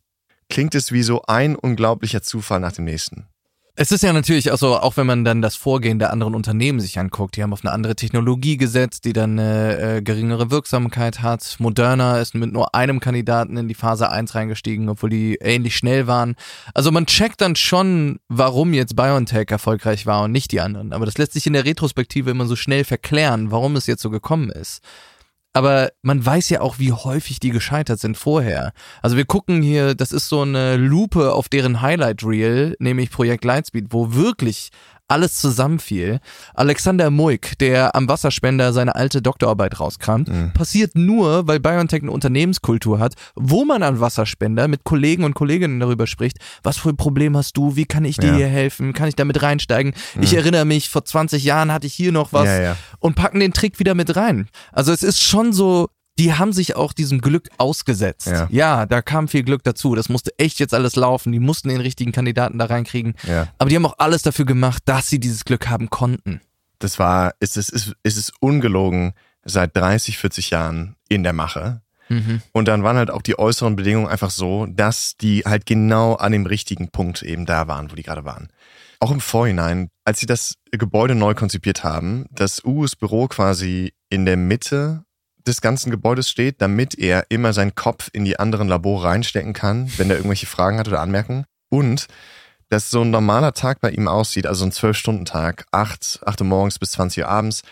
klingt 0.48 0.74
es 0.74 0.90
wie 0.90 1.02
so 1.02 1.20
ein 1.26 1.54
unglaublicher 1.54 2.22
Zufall 2.22 2.58
nach 2.58 2.72
dem 2.72 2.86
nächsten. 2.86 3.26
Es 3.76 3.92
ist 3.92 4.02
ja 4.02 4.14
natürlich 4.14 4.50
auch 4.52 4.56
so, 4.56 4.78
auch 4.78 4.96
wenn 4.96 5.06
man 5.06 5.22
dann 5.22 5.42
das 5.42 5.54
Vorgehen 5.54 5.98
der 5.98 6.10
anderen 6.10 6.34
Unternehmen 6.34 6.80
sich 6.80 6.98
anguckt, 6.98 7.36
die 7.36 7.42
haben 7.42 7.52
auf 7.52 7.62
eine 7.62 7.72
andere 7.72 7.94
Technologie 7.94 8.56
gesetzt, 8.56 9.04
die 9.04 9.12
dann 9.12 9.38
eine 9.38 9.96
äh, 9.96 10.00
geringere 10.00 10.50
Wirksamkeit 10.50 11.20
hat. 11.20 11.56
Moderna 11.58 12.20
ist 12.20 12.34
mit 12.34 12.54
nur 12.54 12.74
einem 12.74 13.00
Kandidaten 13.00 13.58
in 13.58 13.68
die 13.68 13.74
Phase 13.74 14.10
1 14.10 14.34
reingestiegen, 14.34 14.88
obwohl 14.88 15.10
die 15.10 15.34
ähnlich 15.42 15.76
schnell 15.76 16.06
waren. 16.06 16.36
Also 16.72 16.90
man 16.90 17.04
checkt 17.04 17.42
dann 17.42 17.54
schon, 17.54 18.18
warum 18.28 18.72
jetzt 18.72 18.96
BioNTech 18.96 19.50
erfolgreich 19.50 20.06
war 20.06 20.22
und 20.22 20.32
nicht 20.32 20.52
die 20.52 20.62
anderen. 20.62 20.94
Aber 20.94 21.04
das 21.04 21.18
lässt 21.18 21.34
sich 21.34 21.46
in 21.46 21.52
der 21.52 21.66
Retrospektive 21.66 22.30
immer 22.30 22.46
so 22.46 22.56
schnell 22.56 22.84
verklären, 22.84 23.50
warum 23.50 23.76
es 23.76 23.86
jetzt 23.86 24.00
so 24.00 24.08
gekommen 24.08 24.48
ist 24.48 24.80
aber 25.54 25.92
man 26.02 26.24
weiß 26.24 26.50
ja 26.50 26.60
auch, 26.60 26.78
wie 26.78 26.92
häufig 26.92 27.38
die 27.38 27.50
gescheitert 27.50 28.00
sind 28.00 28.16
vorher. 28.16 28.72
Also 29.02 29.16
wir 29.16 29.24
gucken 29.24 29.62
hier, 29.62 29.94
das 29.94 30.10
ist 30.10 30.28
so 30.28 30.42
eine 30.42 30.76
Lupe 30.76 31.32
auf 31.32 31.48
deren 31.48 31.80
Highlight 31.80 32.24
Reel, 32.24 32.76
nämlich 32.80 33.10
Projekt 33.10 33.44
Lightspeed, 33.44 33.86
wo 33.90 34.14
wirklich 34.14 34.70
alles 35.08 35.36
zusammenfiel. 35.36 36.20
Alexander 36.54 37.10
Muik, 37.10 37.58
der 37.58 37.94
am 37.94 38.08
Wasserspender 38.08 38.72
seine 38.72 38.94
alte 38.94 39.20
Doktorarbeit 39.20 39.78
rauskramt, 39.78 40.28
mhm. 40.28 40.52
passiert 40.52 40.96
nur, 40.96 41.46
weil 41.46 41.60
BioNTech 41.60 42.02
eine 42.02 42.10
Unternehmenskultur 42.10 42.98
hat, 42.98 43.14
wo 43.34 43.64
man 43.64 43.82
an 43.82 44.00
Wasserspender 44.00 44.66
mit 44.66 44.84
Kollegen 44.84 45.24
und 45.24 45.34
Kolleginnen 45.34 45.80
darüber 45.80 46.06
spricht, 46.06 46.38
was 46.62 46.78
für 46.78 46.90
ein 46.90 46.96
Problem 46.96 47.36
hast 47.36 47.56
du, 47.56 47.76
wie 47.76 47.84
kann 47.84 48.04
ich 48.04 48.16
dir 48.16 48.30
ja. 48.30 48.36
hier 48.36 48.48
helfen, 48.48 48.92
kann 48.92 49.08
ich 49.08 49.16
damit 49.16 49.42
reinsteigen? 49.42 49.94
Mhm. 50.14 50.22
Ich 50.22 50.34
erinnere 50.34 50.64
mich, 50.64 50.88
vor 50.88 51.04
20 51.04 51.44
Jahren 51.44 51.72
hatte 51.72 51.86
ich 51.86 51.94
hier 51.94 52.12
noch 52.12 52.32
was 52.32 52.46
ja, 52.46 52.60
ja. 52.60 52.76
und 52.98 53.14
packen 53.14 53.40
den 53.40 53.52
Trick 53.52 53.78
wieder 53.78 53.94
mit 53.94 54.16
rein. 54.16 54.48
Also 54.72 54.92
es 54.92 55.02
ist 55.02 55.22
schon 55.22 55.52
so 55.52 55.88
die 56.18 56.32
haben 56.34 56.52
sich 56.52 56.76
auch 56.76 56.92
diesem 56.92 57.20
Glück 57.20 57.48
ausgesetzt. 57.58 58.28
Ja. 58.28 58.48
ja. 58.50 58.86
da 58.86 59.02
kam 59.02 59.28
viel 59.28 59.42
Glück 59.42 59.62
dazu. 59.64 59.94
Das 59.94 60.08
musste 60.08 60.30
echt 60.38 60.60
jetzt 60.60 60.74
alles 60.74 60.96
laufen. 60.96 61.32
Die 61.32 61.40
mussten 61.40 61.68
den 61.68 61.80
richtigen 61.80 62.12
Kandidaten 62.12 62.58
da 62.58 62.66
reinkriegen. 62.66 63.14
Ja. 63.26 63.48
Aber 63.58 63.70
die 63.70 63.76
haben 63.76 63.86
auch 63.86 63.98
alles 63.98 64.22
dafür 64.22 64.44
gemacht, 64.44 64.82
dass 64.86 65.08
sie 65.08 65.18
dieses 65.18 65.44
Glück 65.44 65.68
haben 65.68 65.90
konnten. 65.90 66.40
Das 66.78 66.98
war, 66.98 67.34
es 67.40 67.56
ist, 67.56 67.72
es 68.02 68.16
ist 68.16 68.32
ungelogen 68.40 69.12
seit 69.44 69.76
30, 69.76 70.18
40 70.18 70.50
Jahren 70.50 70.96
in 71.08 71.22
der 71.22 71.32
Mache. 71.32 71.82
Mhm. 72.08 72.42
Und 72.52 72.68
dann 72.68 72.82
waren 72.82 72.96
halt 72.96 73.10
auch 73.10 73.22
die 73.22 73.38
äußeren 73.38 73.76
Bedingungen 73.76 74.08
einfach 74.08 74.30
so, 74.30 74.66
dass 74.66 75.16
die 75.16 75.42
halt 75.44 75.66
genau 75.66 76.14
an 76.14 76.32
dem 76.32 76.46
richtigen 76.46 76.90
Punkt 76.90 77.22
eben 77.22 77.46
da 77.46 77.66
waren, 77.66 77.90
wo 77.90 77.94
die 77.94 78.02
gerade 78.02 78.24
waren. 78.24 78.48
Auch 79.00 79.10
im 79.10 79.20
Vorhinein, 79.20 79.90
als 80.04 80.20
sie 80.20 80.26
das 80.26 80.54
Gebäude 80.70 81.14
neu 81.14 81.34
konzipiert 81.34 81.84
haben, 81.84 82.26
das 82.30 82.64
U's 82.64 82.96
Büro 82.96 83.26
quasi 83.28 83.92
in 84.08 84.24
der 84.24 84.36
Mitte 84.36 85.04
des 85.46 85.60
ganzen 85.60 85.90
Gebäudes 85.90 86.28
steht, 86.28 86.60
damit 86.60 86.98
er 86.98 87.26
immer 87.28 87.52
seinen 87.52 87.74
Kopf 87.74 88.08
in 88.12 88.24
die 88.24 88.38
anderen 88.38 88.68
Labore 88.68 89.08
reinstecken 89.08 89.52
kann, 89.52 89.90
wenn 89.96 90.10
er 90.10 90.16
irgendwelche 90.16 90.46
Fragen 90.46 90.78
hat 90.78 90.88
oder 90.88 91.00
Anmerkungen. 91.00 91.44
Und 91.68 92.06
dass 92.70 92.90
so 92.90 93.02
ein 93.02 93.10
normaler 93.10 93.52
Tag 93.52 93.80
bei 93.80 93.90
ihm 93.90 94.08
aussieht, 94.08 94.46
also 94.46 94.64
ein 94.64 94.72
Zwölf-Stunden-Tag, 94.72 95.66
acht, 95.70 96.20
acht 96.24 96.40
Uhr 96.40 96.46
morgens 96.46 96.78
bis 96.78 96.92
20 96.92 97.24
Uhr 97.24 97.28
abends, 97.28 97.62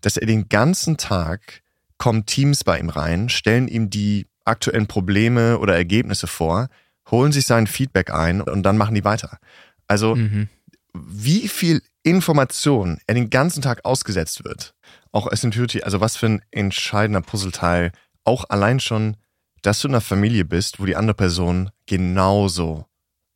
dass 0.00 0.16
er 0.16 0.26
den 0.26 0.48
ganzen 0.48 0.96
Tag 0.96 1.62
kommen 1.96 2.26
Teams 2.26 2.64
bei 2.64 2.78
ihm 2.78 2.88
rein, 2.88 3.28
stellen 3.28 3.68
ihm 3.68 3.88
die 3.88 4.26
aktuellen 4.44 4.86
Probleme 4.86 5.58
oder 5.58 5.74
Ergebnisse 5.74 6.26
vor, 6.26 6.68
holen 7.10 7.32
sich 7.32 7.46
sein 7.46 7.66
Feedback 7.66 8.12
ein 8.12 8.40
und 8.40 8.62
dann 8.64 8.76
machen 8.76 8.94
die 8.94 9.04
weiter. 9.04 9.38
Also 9.86 10.16
mhm. 10.16 10.48
wie 10.92 11.48
viel 11.48 11.82
Information 12.02 12.98
er 13.06 13.14
den 13.14 13.30
ganzen 13.30 13.62
Tag 13.62 13.84
ausgesetzt 13.84 14.44
wird 14.44 14.74
auch 15.12 15.30
Essentiality, 15.30 15.82
also 15.82 16.00
was 16.00 16.16
für 16.16 16.26
ein 16.26 16.42
entscheidender 16.50 17.20
Puzzleteil, 17.20 17.92
auch 18.24 18.44
allein 18.48 18.80
schon, 18.80 19.16
dass 19.60 19.80
du 19.80 19.88
in 19.88 19.94
einer 19.94 20.00
Familie 20.00 20.44
bist, 20.44 20.80
wo 20.80 20.86
die 20.86 20.96
andere 20.96 21.14
Person 21.14 21.70
genauso 21.86 22.86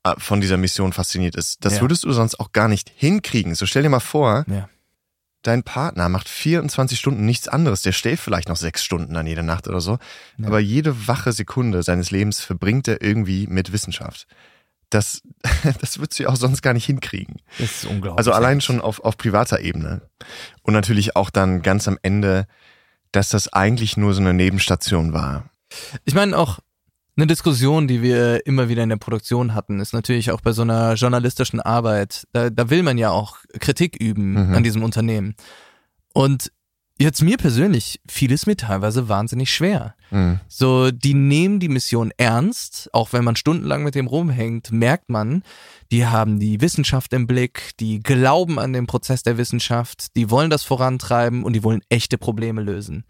äh, 0.02 0.14
von 0.18 0.40
dieser 0.40 0.56
Mission 0.56 0.92
fasziniert 0.92 1.36
ist. 1.36 1.64
Das 1.64 1.76
ja. 1.76 1.80
würdest 1.82 2.04
du 2.04 2.12
sonst 2.12 2.40
auch 2.40 2.52
gar 2.52 2.68
nicht 2.68 2.90
hinkriegen. 2.96 3.54
So 3.54 3.66
stell 3.66 3.82
dir 3.82 3.90
mal 3.90 4.00
vor, 4.00 4.44
ja. 4.48 4.68
dein 5.42 5.62
Partner 5.62 6.08
macht 6.08 6.28
24 6.28 6.98
Stunden 6.98 7.26
nichts 7.26 7.46
anderes. 7.46 7.82
Der 7.82 7.92
schläft 7.92 8.24
vielleicht 8.24 8.48
noch 8.48 8.56
sechs 8.56 8.82
Stunden 8.82 9.14
an 9.16 9.26
jeder 9.26 9.42
Nacht 9.42 9.68
oder 9.68 9.80
so. 9.80 9.98
Ja. 10.38 10.48
Aber 10.48 10.58
jede 10.58 11.06
wache 11.06 11.32
Sekunde 11.32 11.82
seines 11.82 12.10
Lebens 12.10 12.40
verbringt 12.40 12.88
er 12.88 13.02
irgendwie 13.02 13.46
mit 13.46 13.72
Wissenschaft 13.72 14.26
das, 14.96 15.22
das 15.80 15.98
würdest 15.98 16.18
du 16.18 16.24
ja 16.24 16.28
auch 16.30 16.36
sonst 16.36 16.62
gar 16.62 16.72
nicht 16.72 16.86
hinkriegen. 16.86 17.36
Das 17.58 17.70
ist 17.70 17.84
unglaublich. 17.84 18.18
Also 18.18 18.32
allein 18.32 18.60
schon 18.60 18.80
auf, 18.80 19.00
auf 19.00 19.16
privater 19.16 19.60
Ebene. 19.60 20.02
Und 20.62 20.74
natürlich 20.74 21.16
auch 21.16 21.30
dann 21.30 21.62
ganz 21.62 21.86
am 21.86 21.98
Ende, 22.02 22.46
dass 23.12 23.28
das 23.28 23.52
eigentlich 23.52 23.96
nur 23.96 24.14
so 24.14 24.20
eine 24.20 24.34
Nebenstation 24.34 25.12
war. 25.12 25.50
Ich 26.04 26.14
meine 26.14 26.36
auch, 26.36 26.58
eine 27.18 27.26
Diskussion, 27.26 27.88
die 27.88 28.02
wir 28.02 28.44
immer 28.46 28.68
wieder 28.68 28.82
in 28.82 28.90
der 28.90 28.96
Produktion 28.96 29.54
hatten, 29.54 29.80
ist 29.80 29.94
natürlich 29.94 30.30
auch 30.32 30.42
bei 30.42 30.52
so 30.52 30.62
einer 30.62 30.94
journalistischen 30.94 31.60
Arbeit, 31.60 32.26
da, 32.32 32.50
da 32.50 32.68
will 32.68 32.82
man 32.82 32.98
ja 32.98 33.10
auch 33.10 33.38
Kritik 33.58 33.96
üben 33.96 34.32
mhm. 34.32 34.54
an 34.54 34.62
diesem 34.62 34.82
Unternehmen. 34.82 35.34
Und 36.12 36.50
Jetzt 36.98 37.22
mir 37.22 37.36
persönlich 37.36 38.00
fiel 38.08 38.32
es 38.32 38.46
mir 38.46 38.56
teilweise 38.56 39.08
wahnsinnig 39.08 39.52
schwer. 39.52 39.94
Mhm. 40.10 40.40
So, 40.48 40.90
die 40.90 41.14
nehmen 41.14 41.60
die 41.60 41.68
Mission 41.68 42.12
ernst, 42.16 42.90
auch 42.92 43.12
wenn 43.12 43.24
man 43.24 43.36
stundenlang 43.36 43.82
mit 43.82 43.94
dem 43.94 44.06
rumhängt, 44.06 44.72
merkt 44.72 45.08
man, 45.10 45.42
die 45.90 46.06
haben 46.06 46.38
die 46.38 46.60
Wissenschaft 46.60 47.12
im 47.12 47.26
Blick, 47.26 47.72
die 47.80 48.00
glauben 48.00 48.58
an 48.58 48.72
den 48.72 48.86
Prozess 48.86 49.22
der 49.22 49.38
Wissenschaft, 49.38 50.16
die 50.16 50.30
wollen 50.30 50.50
das 50.50 50.62
vorantreiben 50.62 51.44
und 51.44 51.52
die 51.52 51.64
wollen 51.64 51.82
echte 51.88 52.18
Probleme 52.18 52.62
lösen. 52.62 53.04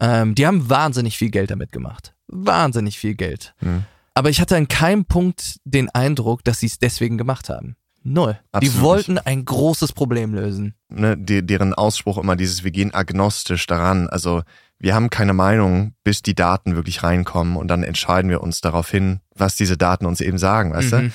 Ähm, 0.00 0.34
die 0.34 0.46
haben 0.46 0.68
wahnsinnig 0.68 1.16
viel 1.16 1.30
Geld 1.30 1.50
damit 1.50 1.72
gemacht. 1.72 2.14
Wahnsinnig 2.28 2.98
viel 2.98 3.14
Geld. 3.14 3.54
Mhm. 3.60 3.84
Aber 4.14 4.30
ich 4.30 4.40
hatte 4.40 4.56
an 4.56 4.68
keinem 4.68 5.04
Punkt 5.04 5.60
den 5.64 5.90
Eindruck, 5.90 6.42
dass 6.44 6.60
sie 6.60 6.66
es 6.66 6.78
deswegen 6.78 7.18
gemacht 7.18 7.48
haben. 7.48 7.76
Null. 8.02 8.38
Absolut 8.52 8.62
die 8.62 8.80
wollten 8.80 9.14
nicht. 9.14 9.26
ein 9.26 9.44
großes 9.44 9.92
Problem 9.92 10.32
lösen. 10.32 10.74
Ne, 10.88 11.18
die, 11.18 11.44
deren 11.44 11.74
Ausspruch 11.74 12.18
immer 12.18 12.36
dieses, 12.36 12.62
wir 12.62 12.70
gehen 12.70 12.94
agnostisch 12.94 13.66
daran. 13.66 14.08
Also 14.08 14.42
wir 14.78 14.94
haben 14.94 15.10
keine 15.10 15.32
Meinung, 15.32 15.94
bis 16.04 16.22
die 16.22 16.34
Daten 16.34 16.76
wirklich 16.76 17.02
reinkommen 17.02 17.56
und 17.56 17.68
dann 17.68 17.82
entscheiden 17.82 18.30
wir 18.30 18.42
uns 18.42 18.60
darauf 18.60 18.90
hin, 18.90 19.20
was 19.34 19.56
diese 19.56 19.76
Daten 19.76 20.06
uns 20.06 20.20
eben 20.20 20.38
sagen, 20.38 20.72
weißt 20.72 20.92
mhm. 20.92 21.08
du? 21.08 21.10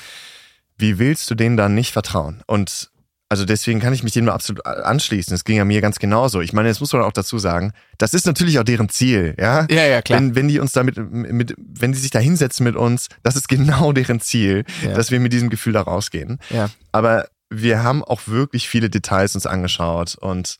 Wie 0.77 0.97
willst 0.97 1.29
du 1.29 1.35
denen 1.35 1.57
dann 1.57 1.75
nicht 1.75 1.91
vertrauen? 1.91 2.41
Und 2.47 2.91
also 3.31 3.45
deswegen 3.45 3.79
kann 3.79 3.93
ich 3.93 4.03
mich 4.03 4.11
dem 4.11 4.27
absolut 4.27 4.65
anschließen. 4.65 5.33
Es 5.33 5.45
ging 5.45 5.55
ja 5.55 5.63
mir 5.63 5.79
ganz 5.79 5.99
genauso. 5.99 6.41
Ich 6.41 6.51
meine, 6.51 6.67
jetzt 6.67 6.81
muss 6.81 6.91
man 6.91 7.01
auch 7.03 7.13
dazu 7.13 7.39
sagen, 7.39 7.71
das 7.97 8.13
ist 8.13 8.25
natürlich 8.25 8.59
auch 8.59 8.65
deren 8.65 8.89
Ziel, 8.89 9.35
ja? 9.39 9.67
Ja, 9.69 9.85
ja, 9.85 10.01
klar. 10.01 10.19
Wenn, 10.19 10.35
wenn 10.35 10.47
die 10.49 10.59
uns 10.59 10.73
damit, 10.73 10.97
mit, 10.97 11.55
wenn 11.57 11.93
die 11.93 11.97
sich 11.97 12.11
da 12.11 12.19
hinsetzen 12.19 12.65
mit 12.65 12.75
uns, 12.75 13.07
das 13.23 13.37
ist 13.37 13.47
genau 13.47 13.93
deren 13.93 14.19
Ziel, 14.19 14.65
ja. 14.83 14.95
dass 14.95 15.11
wir 15.11 15.21
mit 15.21 15.31
diesem 15.31 15.49
Gefühl 15.49 15.71
da 15.71 15.81
rausgehen. 15.81 16.39
Ja. 16.49 16.69
Aber 16.91 17.29
wir 17.49 17.83
haben 17.83 18.03
auch 18.03 18.23
wirklich 18.25 18.67
viele 18.67 18.89
Details 18.89 19.33
uns 19.35 19.45
angeschaut 19.45 20.15
und 20.19 20.57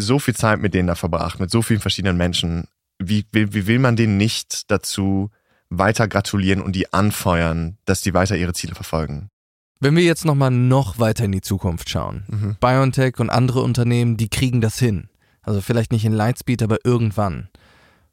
so 0.00 0.18
viel 0.18 0.34
Zeit 0.34 0.60
mit 0.60 0.74
denen 0.74 0.88
da 0.88 0.94
verbracht, 0.94 1.40
mit 1.40 1.50
so 1.50 1.62
vielen 1.62 1.80
verschiedenen 1.80 2.16
Menschen. 2.16 2.66
Wie, 2.98 3.24
wie, 3.32 3.54
wie 3.54 3.66
will 3.66 3.78
man 3.78 3.96
denen 3.96 4.16
nicht 4.16 4.70
dazu 4.70 5.30
weiter 5.70 6.08
gratulieren 6.08 6.60
und 6.60 6.74
die 6.74 6.92
anfeuern, 6.92 7.78
dass 7.84 8.02
die 8.02 8.14
weiter 8.14 8.36
ihre 8.36 8.52
Ziele 8.52 8.74
verfolgen? 8.74 9.30
Wenn 9.78 9.96
wir 9.96 10.02
jetzt 10.02 10.26
nochmal 10.26 10.50
noch 10.50 10.98
weiter 10.98 11.24
in 11.24 11.32
die 11.32 11.40
Zukunft 11.40 11.88
schauen, 11.88 12.24
mhm. 12.28 12.56
BioNTech 12.60 13.18
und 13.18 13.30
andere 13.30 13.62
Unternehmen, 13.62 14.18
die 14.18 14.28
kriegen 14.28 14.60
das 14.60 14.78
hin. 14.78 15.08
Also 15.42 15.62
vielleicht 15.62 15.90
nicht 15.90 16.04
in 16.04 16.12
Lightspeed, 16.12 16.62
aber 16.62 16.78
irgendwann. 16.84 17.48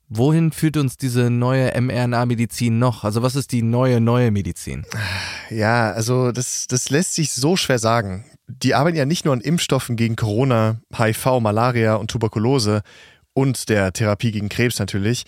Wohin 0.10 0.54
führt 0.54 0.78
uns 0.78 0.96
diese 0.96 1.30
neue 1.30 1.70
mRNA-Medizin 1.80 2.80
noch? 2.80 3.04
Also 3.04 3.24
was 3.24 3.36
ist 3.36 3.52
die 3.52 3.62
neue, 3.62 4.00
neue 4.00 4.32
Medizin? 4.32 4.86
Ja, 5.50 5.91
also 5.91 6.32
das, 6.32 6.67
das 6.67 6.89
lässt 6.89 7.13
sich 7.13 7.34
so 7.34 7.58
schwer 7.58 7.78
sagen. 7.78 8.26
Die 8.48 8.74
arbeiten 8.74 8.98
ja 8.98 9.06
nicht 9.06 9.26
nur 9.26 9.34
an 9.34 9.41
Impfstoffen 9.41 9.98
gegen 9.98 10.15
Corona, 10.15 10.80
HIV, 10.96 11.41
Malaria 11.41 11.96
und 11.96 12.10
Tuberkulose 12.10 12.84
und 13.34 13.67
der 13.67 13.91
Therapie 13.91 14.32
gegen 14.32 14.48
Krebs 14.48 14.80
natürlich. 14.80 15.26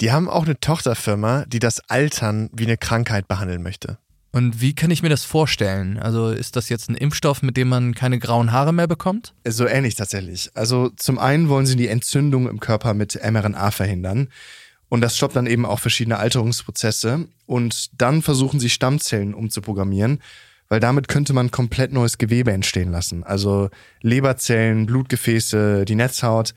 Die 0.00 0.10
haben 0.10 0.30
auch 0.30 0.44
eine 0.44 0.58
Tochterfirma, 0.58 1.44
die 1.46 1.58
das 1.58 1.80
Altern 1.90 2.48
wie 2.52 2.64
eine 2.64 2.78
Krankheit 2.78 3.28
behandeln 3.28 3.62
möchte. 3.62 3.98
Und 4.34 4.60
wie 4.60 4.74
kann 4.74 4.90
ich 4.90 5.00
mir 5.00 5.10
das 5.10 5.22
vorstellen? 5.22 5.96
Also 5.96 6.30
ist 6.30 6.56
das 6.56 6.68
jetzt 6.68 6.90
ein 6.90 6.96
Impfstoff, 6.96 7.42
mit 7.42 7.56
dem 7.56 7.68
man 7.68 7.94
keine 7.94 8.18
grauen 8.18 8.50
Haare 8.50 8.72
mehr 8.72 8.88
bekommt? 8.88 9.32
So 9.46 9.64
ähnlich 9.64 9.94
tatsächlich. 9.94 10.50
Also 10.54 10.90
zum 10.96 11.20
einen 11.20 11.48
wollen 11.48 11.66
sie 11.66 11.76
die 11.76 11.86
Entzündung 11.86 12.48
im 12.48 12.58
Körper 12.58 12.94
mit 12.94 13.14
mRNA 13.14 13.70
verhindern. 13.70 14.26
Und 14.88 15.02
das 15.02 15.16
stoppt 15.16 15.36
dann 15.36 15.46
eben 15.46 15.64
auch 15.64 15.78
verschiedene 15.78 16.18
Alterungsprozesse. 16.18 17.28
Und 17.46 18.00
dann 18.02 18.22
versuchen 18.22 18.58
sie 18.58 18.70
Stammzellen 18.70 19.34
umzuprogrammieren, 19.34 20.20
weil 20.68 20.80
damit 20.80 21.06
könnte 21.06 21.32
man 21.32 21.52
komplett 21.52 21.92
neues 21.92 22.18
Gewebe 22.18 22.50
entstehen 22.50 22.90
lassen. 22.90 23.22
Also 23.22 23.70
Leberzellen, 24.02 24.86
Blutgefäße, 24.86 25.84
die 25.84 25.94
Netzhaut. 25.94 26.54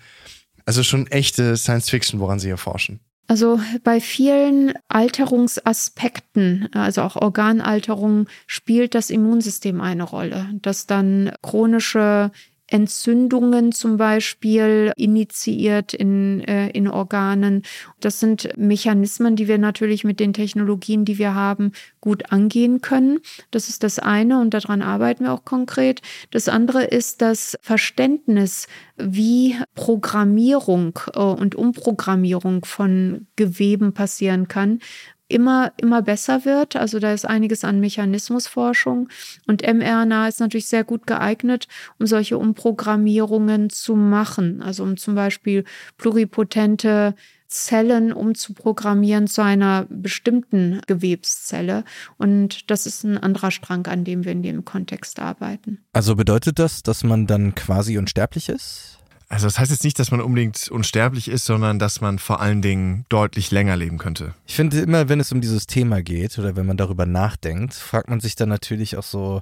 Also 0.66 0.82
schon 0.82 1.06
echte 1.06 1.56
Science 1.56 1.92
Fiction, 1.92 2.20
woran 2.20 2.40
sie 2.40 2.48
hier 2.48 2.58
forschen. 2.58 3.02
Also 3.28 3.60
bei 3.84 4.00
vielen 4.00 4.74
Alterungsaspekten, 4.88 6.70
also 6.74 7.02
auch 7.02 7.18
Organalterungen, 7.18 8.28
spielt 8.48 8.96
das 8.96 9.10
Immunsystem 9.10 9.82
eine 9.82 10.04
Rolle, 10.04 10.50
dass 10.62 10.88
dann 10.88 11.34
chronische 11.42 12.32
Entzündungen 12.70 13.72
zum 13.72 13.98
Beispiel 13.98 14.92
initiiert 14.98 15.94
in, 15.94 16.42
äh, 16.42 16.70
in 16.70 16.88
Organen. 16.88 17.64
Das 18.00 18.20
sind 18.20 18.50
Mechanismen, 18.58 19.36
die 19.36 19.48
wir 19.48 19.58
natürlich 19.58 20.04
mit 20.04 20.20
den 20.20 20.34
Technologien, 20.34 21.06
die 21.06 21.18
wir 21.18 21.34
haben, 21.34 21.72
gut 22.02 22.32
angehen 22.32 22.82
können. 22.82 23.20
Das 23.52 23.70
ist 23.70 23.84
das 23.84 24.00
eine 24.00 24.40
und 24.42 24.54
daran 24.54 24.82
arbeiten 24.82 25.24
wir 25.24 25.34
auch 25.34 25.46
konkret. 25.46 26.02
Das 26.32 26.50
andere 26.50 26.84
ist 26.84 27.22
das 27.22 27.58
Verständnis, 27.62 28.68
wie 28.98 29.56
Programmierung 29.76 31.00
äh, 31.14 31.20
und 31.20 31.56
Umprogrammierung 31.56 32.66
von 32.66 33.28
Geweben 33.36 33.94
passieren 33.94 34.48
kann, 34.48 34.80
immer, 35.28 35.72
immer 35.78 36.02
besser 36.02 36.46
wird. 36.46 36.76
Also 36.76 37.00
da 37.00 37.14
ist 37.14 37.26
einiges 37.26 37.64
an 37.64 37.80
Mechanismusforschung 37.80 39.10
und 39.46 39.62
mRNA 39.62 40.28
ist 40.28 40.40
natürlich 40.40 40.68
sehr 40.68 40.84
gut 40.84 41.08
geeignet, 41.08 41.68
um 42.00 42.08
solche 42.08 42.38
Umprogrammierungen 42.38 43.70
zu 43.70 43.96
machen. 43.96 44.62
Also 44.62 44.84
um 44.84 44.98
zum 44.98 45.16
Beispiel 45.16 45.64
pluripotente 45.98 47.16
Zellen 47.48 48.12
umzuprogrammieren 48.12 49.28
zu 49.28 49.42
einer 49.42 49.86
bestimmten 49.90 50.82
Gewebszelle. 50.86 51.86
Und 52.18 52.70
das 52.70 52.86
ist 52.86 53.04
ein 53.04 53.18
anderer 53.18 53.52
Strang, 53.52 53.88
an 53.88 54.04
dem 54.04 54.26
wir 54.26 54.34
in 54.34 54.44
dem 54.44 54.66
Kontext 54.66 55.20
arbeiten. 55.20 55.80
Also 55.94 56.16
bedeutet 56.16 56.60
das, 56.60 56.84
dass 56.84 57.04
man 57.04 57.26
dann 57.26 57.56
quasi 57.56 57.98
unsterblich 57.98 58.50
ist? 58.50 58.97
Also 59.30 59.46
das 59.46 59.60
heißt 59.60 59.72
jetzt 59.72 59.84
nicht, 59.84 60.00
dass 60.00 60.12
man 60.12 60.22
unbedingt 60.22 60.70
unsterblich 60.70 61.28
ist, 61.28 61.46
sondern 61.46 61.80
dass 61.80 62.00
man 62.00 62.18
vor 62.18 62.40
allen 62.40 62.62
Dingen 62.62 63.06
deutlich 63.10 63.52
länger 63.52 63.76
leben 63.76 63.98
könnte. 63.98 64.34
Ich 64.46 64.56
finde 64.56 64.80
immer, 64.80 65.10
wenn 65.10 65.20
es 65.20 65.32
um 65.32 65.42
dieses 65.42 65.68
Thema 65.68 66.02
geht 66.02 66.40
oder 66.40 66.56
wenn 66.56 66.66
man 66.66 66.78
darüber 66.78 67.06
nachdenkt, 67.06 67.74
fragt 67.74 68.10
man 68.10 68.22
sich 68.22 68.36
dann 68.36 68.48
natürlich 68.48 68.96
auch 68.96 69.04
so, 69.04 69.42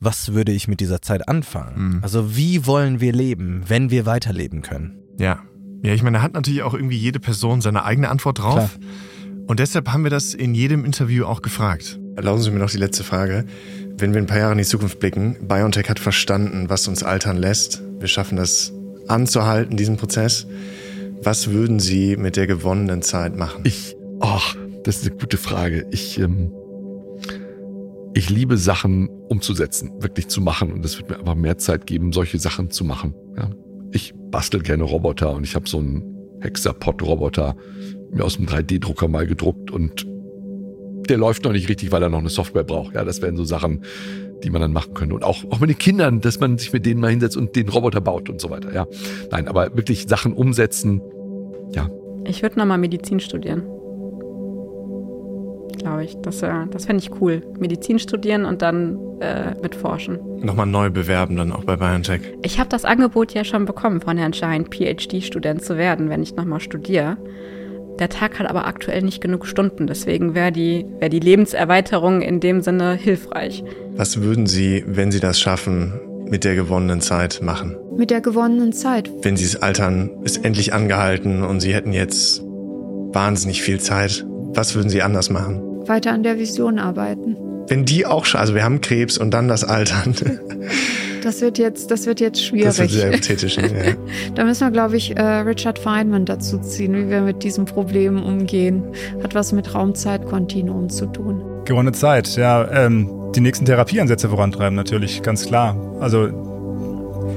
was 0.00 0.32
würde 0.32 0.50
ich 0.50 0.66
mit 0.66 0.80
dieser 0.80 1.00
Zeit 1.00 1.28
anfangen? 1.28 1.96
Mhm. 1.96 1.98
Also 2.02 2.36
wie 2.36 2.66
wollen 2.66 3.00
wir 3.00 3.12
leben, 3.12 3.62
wenn 3.68 3.90
wir 3.90 4.04
weiterleben 4.04 4.62
können? 4.62 4.98
Ja. 5.18 5.40
Ja, 5.82 5.94
ich 5.94 6.02
meine, 6.02 6.18
da 6.18 6.22
hat 6.22 6.34
natürlich 6.34 6.62
auch 6.62 6.74
irgendwie 6.74 6.98
jede 6.98 7.20
Person 7.20 7.60
seine 7.60 7.84
eigene 7.84 8.08
Antwort 8.08 8.40
drauf. 8.40 8.78
Klar. 8.78 8.90
Und 9.46 9.60
deshalb 9.60 9.88
haben 9.88 10.02
wir 10.02 10.10
das 10.10 10.34
in 10.34 10.54
jedem 10.54 10.84
Interview 10.84 11.24
auch 11.24 11.40
gefragt. 11.40 11.98
Erlauben 12.16 12.42
Sie 12.42 12.50
mir 12.50 12.58
noch 12.58 12.70
die 12.70 12.78
letzte 12.78 13.04
Frage. 13.04 13.46
Wenn 13.96 14.12
wir 14.12 14.20
ein 14.20 14.26
paar 14.26 14.38
Jahre 14.38 14.52
in 14.52 14.58
die 14.58 14.64
Zukunft 14.64 14.98
blicken, 14.98 15.36
BioNTech 15.46 15.88
hat 15.88 15.98
verstanden, 15.98 16.68
was 16.68 16.88
uns 16.88 17.02
altern 17.02 17.36
lässt. 17.36 17.82
Wir 17.98 18.08
schaffen 18.08 18.36
das 18.36 18.72
anzuhalten, 19.10 19.76
diesen 19.76 19.96
Prozess. 19.96 20.46
Was 21.22 21.50
würden 21.50 21.80
Sie 21.80 22.16
mit 22.16 22.36
der 22.36 22.46
gewonnenen 22.46 23.02
Zeit 23.02 23.36
machen? 23.36 23.62
Ich, 23.64 23.96
ach, 24.20 24.56
das 24.84 24.98
ist 24.98 25.08
eine 25.08 25.16
gute 25.16 25.36
Frage. 25.36 25.86
Ich, 25.90 26.18
ähm, 26.18 26.52
ich 28.14 28.30
liebe 28.30 28.56
Sachen 28.56 29.08
umzusetzen, 29.28 29.92
wirklich 30.00 30.28
zu 30.28 30.40
machen. 30.40 30.72
Und 30.72 30.84
es 30.84 30.98
wird 30.98 31.10
mir 31.10 31.18
einfach 31.18 31.34
mehr 31.34 31.58
Zeit 31.58 31.86
geben, 31.86 32.12
solche 32.12 32.38
Sachen 32.38 32.70
zu 32.70 32.84
machen. 32.84 33.14
Ja. 33.36 33.50
Ich 33.92 34.14
bastel 34.30 34.62
gerne 34.62 34.84
Roboter 34.84 35.34
und 35.34 35.44
ich 35.44 35.54
habe 35.54 35.68
so 35.68 35.78
einen 35.78 36.02
Hexapod-Roboter 36.40 37.56
mir 38.12 38.24
aus 38.24 38.36
dem 38.36 38.46
3D-Drucker 38.46 39.08
mal 39.08 39.26
gedruckt 39.26 39.70
und 39.70 40.06
der 41.08 41.18
läuft 41.18 41.44
noch 41.44 41.52
nicht 41.52 41.68
richtig, 41.68 41.92
weil 41.92 42.02
er 42.02 42.08
noch 42.08 42.18
eine 42.18 42.28
Software 42.28 42.64
braucht. 42.64 42.94
Ja, 42.94 43.04
das 43.04 43.20
wären 43.20 43.36
so 43.36 43.44
Sachen, 43.44 43.82
die 44.42 44.50
man 44.50 44.60
dann 44.60 44.72
machen 44.72 44.94
könnte. 44.94 45.14
Und 45.14 45.24
auch, 45.24 45.44
auch 45.50 45.60
mit 45.60 45.70
den 45.70 45.78
Kindern, 45.78 46.20
dass 46.20 46.40
man 46.40 46.58
sich 46.58 46.72
mit 46.72 46.86
denen 46.86 47.00
mal 47.00 47.10
hinsetzt 47.10 47.36
und 47.36 47.56
den 47.56 47.68
Roboter 47.68 48.00
baut 48.00 48.28
und 48.28 48.40
so 48.40 48.50
weiter. 48.50 48.72
Ja. 48.72 48.86
Nein, 49.30 49.48
aber 49.48 49.76
wirklich 49.76 50.06
Sachen 50.08 50.32
umsetzen, 50.32 51.00
ja. 51.72 51.88
Ich 52.24 52.42
würde 52.42 52.58
nochmal 52.58 52.78
Medizin 52.78 53.20
studieren. 53.20 53.62
Glaube 55.78 56.04
ich. 56.04 56.16
Das, 56.22 56.42
äh, 56.42 56.66
das 56.70 56.86
fände 56.86 57.02
ich 57.02 57.20
cool. 57.20 57.42
Medizin 57.58 57.98
studieren 57.98 58.44
und 58.44 58.60
dann 58.60 58.98
äh, 59.20 59.54
mitforschen. 59.62 60.18
Nochmal 60.40 60.66
neu 60.66 60.90
bewerben, 60.90 61.36
dann 61.36 61.52
auch 61.52 61.64
bei 61.64 61.76
BioNTech. 61.76 62.20
Ich 62.42 62.58
habe 62.58 62.68
das 62.68 62.84
Angebot 62.84 63.32
ja 63.32 63.44
schon 63.44 63.64
bekommen, 63.64 64.00
von 64.00 64.18
Herrn 64.18 64.32
Schein, 64.32 64.66
PhD-Student 64.66 65.62
zu 65.62 65.76
werden, 65.78 66.10
wenn 66.10 66.22
ich 66.22 66.34
nochmal 66.36 66.60
studiere. 66.60 67.16
Der 68.00 68.08
Tag 68.08 68.38
hat 68.38 68.48
aber 68.48 68.66
aktuell 68.66 69.02
nicht 69.02 69.20
genug 69.20 69.46
Stunden, 69.46 69.86
deswegen 69.86 70.34
wäre 70.34 70.50
die, 70.50 70.86
wär 71.00 71.10
die 71.10 71.20
Lebenserweiterung 71.20 72.22
in 72.22 72.40
dem 72.40 72.62
Sinne 72.62 72.94
hilfreich. 72.94 73.62
Was 73.90 74.22
würden 74.22 74.46
Sie, 74.46 74.82
wenn 74.86 75.12
Sie 75.12 75.20
das 75.20 75.38
schaffen, 75.38 76.00
mit 76.26 76.44
der 76.44 76.54
gewonnenen 76.54 77.02
Zeit 77.02 77.42
machen? 77.42 77.76
Mit 77.94 78.10
der 78.10 78.22
gewonnenen 78.22 78.72
Zeit? 78.72 79.10
Wenn 79.20 79.36
Sie 79.36 79.44
das 79.44 79.60
Altern 79.60 80.10
ist 80.22 80.42
endlich 80.46 80.72
angehalten 80.72 81.42
und 81.42 81.60
Sie 81.60 81.74
hätten 81.74 81.92
jetzt 81.92 82.42
wahnsinnig 82.42 83.60
viel 83.60 83.80
Zeit, 83.80 84.24
was 84.54 84.74
würden 84.74 84.88
Sie 84.88 85.02
anders 85.02 85.28
machen? 85.28 85.60
Weiter 85.86 86.12
an 86.12 86.22
der 86.22 86.38
Vision 86.38 86.78
arbeiten. 86.78 87.36
Wenn 87.70 87.84
die 87.84 88.04
auch 88.04 88.24
schon, 88.24 88.40
also 88.40 88.56
wir 88.56 88.64
haben 88.64 88.80
Krebs 88.80 89.16
und 89.16 89.30
dann 89.30 89.48
das 89.48 89.64
Altern. 89.64 90.14
Das 91.22 91.42
wird 91.42 91.58
jetzt, 91.58 91.90
das 91.90 92.06
wird 92.06 92.18
jetzt 92.18 92.42
schwierig. 92.42 92.64
Das 92.64 92.78
wird 92.78 92.90
sehr 92.92 93.08
hypothetisch. 93.08 93.58
ja. 93.58 93.62
da 94.34 94.42
müssen 94.42 94.66
wir, 94.66 94.70
glaube 94.70 94.96
ich, 94.96 95.14
äh, 95.18 95.22
Richard 95.22 95.78
Feynman 95.78 96.24
dazu 96.24 96.56
ziehen, 96.56 96.94
wie 96.94 97.10
wir 97.10 97.20
mit 97.20 97.42
diesem 97.42 97.66
Problem 97.66 98.22
umgehen. 98.22 98.82
Hat 99.22 99.34
was 99.34 99.52
mit 99.52 99.74
Raumzeitkontinuum 99.74 100.88
zu 100.88 101.04
tun. 101.04 101.42
Gewonnene 101.66 101.92
Zeit, 101.92 102.36
ja. 102.36 102.66
Ähm, 102.70 103.10
die 103.34 103.40
nächsten 103.42 103.66
Therapieansätze 103.66 104.30
vorantreiben, 104.30 104.74
natürlich, 104.74 105.20
ganz 105.20 105.44
klar. 105.44 105.76
Also 106.00 106.28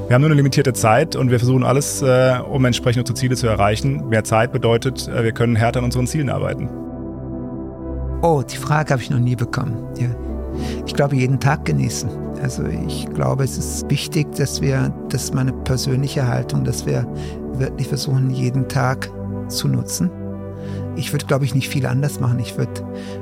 wir 0.08 0.15
haben 0.15 0.22
nur 0.22 0.30
eine 0.30 0.36
limitierte 0.36 0.72
Zeit 0.72 1.17
und 1.17 1.30
wir 1.30 1.39
versuchen 1.39 1.65
alles, 1.65 2.02
äh, 2.02 2.38
um 2.50 2.63
entsprechend 2.63 3.02
unsere 3.02 3.17
Ziele 3.17 3.36
zu 3.36 3.48
erreichen. 3.48 4.08
Mehr 4.08 4.24
Zeit 4.24 4.54
bedeutet, 4.54 5.10
äh, 5.10 5.26
wir 5.26 5.34
können 5.34 5.58
härter 5.58 5.80
an 5.80 5.86
unseren 5.86 6.08
Zielen 6.08 6.30
arbeiten. 6.30 6.69
Oh, 8.26 8.42
die 8.42 8.56
Frage 8.56 8.94
habe 8.94 9.02
ich 9.02 9.10
noch 9.10 9.20
nie 9.20 9.36
bekommen. 9.36 9.86
Ja. 10.00 10.08
Ich 10.86 10.94
glaube, 10.94 11.18
jeden 11.18 11.42
Tag 11.42 11.66
genießen. 11.66 12.10
Also 12.42 12.64
ich 12.64 13.06
glaube, 13.14 13.44
es 13.44 13.58
ist 13.58 13.90
wichtig, 13.90 14.34
dass 14.36 14.62
wir, 14.62 14.94
das 15.10 15.26
ist 15.26 15.36
meine 15.36 15.52
persönliche 15.52 16.26
Haltung, 16.26 16.64
dass 16.64 16.86
wir 16.86 17.06
wirklich 17.56 17.90
versuchen, 17.90 18.30
jeden 18.30 18.70
Tag 18.70 19.12
zu 19.50 19.68
nutzen. 19.68 20.10
Ich 20.96 21.12
würde, 21.12 21.26
glaube 21.26 21.44
ich, 21.44 21.54
nicht 21.54 21.68
viel 21.68 21.86
anders 21.86 22.22
machen. 22.22 22.40
Ich 22.40 22.58
würde 22.58 22.72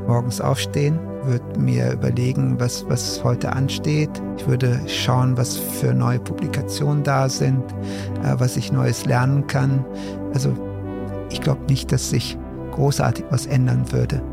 morgens 0.06 0.40
aufstehen, 0.40 1.00
würde 1.24 1.60
mir 1.60 1.94
überlegen, 1.94 2.60
was, 2.60 2.86
was 2.88 3.24
heute 3.24 3.54
ansteht. 3.54 4.12
Ich 4.38 4.48
würde 4.48 4.80
schauen, 4.86 5.36
was 5.36 5.58
für 5.58 5.96
neue 5.96 6.20
Publikationen 6.20 7.02
da 7.02 7.28
sind, 7.28 7.64
äh, 8.24 8.36
was 8.38 8.56
ich 8.56 8.72
Neues 8.72 9.06
lernen 9.06 9.48
kann. 9.48 9.84
Also 10.36 10.54
ich 11.32 11.42
glaube 11.42 11.62
nicht, 11.68 11.92
dass 11.92 12.12
sich 12.12 12.38
großartig 12.82 13.26
was 13.30 13.46
ändern 13.46 13.92
würde. 13.92 14.24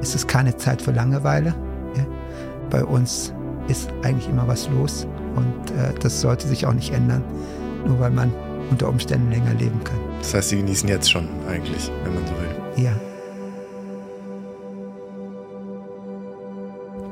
Es 0.00 0.14
ist 0.14 0.28
keine 0.28 0.56
Zeit 0.56 0.80
für 0.80 0.92
Langeweile. 0.92 1.52
Ja. 1.96 2.06
Bei 2.70 2.84
uns 2.84 3.32
ist 3.66 3.90
eigentlich 4.04 4.28
immer 4.28 4.46
was 4.46 4.68
los 4.68 5.08
und 5.34 5.72
äh, 5.72 5.92
das 6.00 6.20
sollte 6.20 6.46
sich 6.46 6.66
auch 6.66 6.72
nicht 6.72 6.94
ändern, 6.94 7.24
nur 7.84 7.98
weil 7.98 8.12
man 8.12 8.32
unter 8.70 8.88
Umständen 8.88 9.32
länger 9.32 9.54
leben 9.54 9.82
kann. 9.82 9.98
Das 10.20 10.34
heißt, 10.34 10.50
Sie 10.50 10.56
genießen 10.58 10.88
jetzt 10.88 11.10
schon 11.10 11.28
eigentlich, 11.50 11.90
wenn 12.04 12.14
man 12.14 12.24
so 12.26 12.32
will. 12.34 12.84
Ja. 12.84 12.92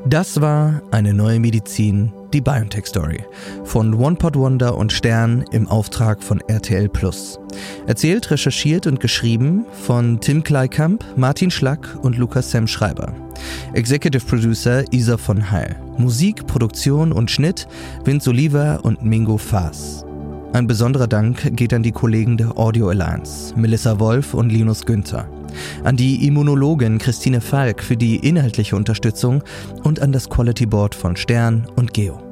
Das 0.07 0.39
war 0.43 0.83
eine 0.91 1.15
neue 1.15 1.41
Medizin, 1.41 2.13
die 2.35 2.43
BioNTech 2.43 2.87
Story 2.87 3.25
von 3.65 3.95
One 3.95 4.17
Pot 4.17 4.37
Wonder 4.37 4.77
und 4.77 4.93
Stern 4.93 5.47
im 5.51 5.67
Auftrag 5.67 6.23
von 6.23 6.41
RTL 6.47 6.91
Plus. 6.91 7.39
Erzählt, 7.87 8.31
recherchiert 8.31 8.87
und 8.87 9.01
geschrieben 9.01 9.65
von 9.73 10.21
Tim 10.21 10.45
Kleikamp, 10.45 11.03
Martin 11.17 11.51
Schlack 11.51 11.99
und 12.03 12.19
Lukas 12.19 12.51
Sam 12.51 12.67
Schreiber. 12.67 13.15
Executive 13.73 14.27
Producer 14.27 14.85
Isa 14.93 15.17
von 15.17 15.51
Heil. 15.51 15.75
Musik, 15.97 16.47
Produktion 16.47 17.11
und 17.11 17.31
Schnitt 17.31 17.67
Vince 18.05 18.29
Oliva 18.29 18.77
und 18.77 19.03
Mingo 19.03 19.39
Faas. 19.39 20.05
Ein 20.53 20.67
besonderer 20.67 21.07
Dank 21.07 21.57
geht 21.57 21.73
an 21.73 21.83
die 21.83 21.93
Kollegen 21.93 22.37
der 22.37 22.59
Audio 22.59 22.91
Alliance, 22.91 23.55
Melissa 23.57 23.99
Wolf 23.99 24.35
und 24.35 24.51
Linus 24.51 24.85
Günther 24.85 25.27
an 25.83 25.97
die 25.97 26.27
Immunologin 26.27 26.99
Christine 26.99 27.41
Falk 27.41 27.83
für 27.83 27.97
die 27.97 28.17
inhaltliche 28.17 28.77
Unterstützung 28.77 29.43
und 29.83 30.01
an 30.01 30.13
das 30.13 30.29
Quality 30.29 30.67
Board 30.67 30.95
von 30.95 31.17
Stern 31.17 31.67
und 31.77 31.93
Geo. 31.93 32.24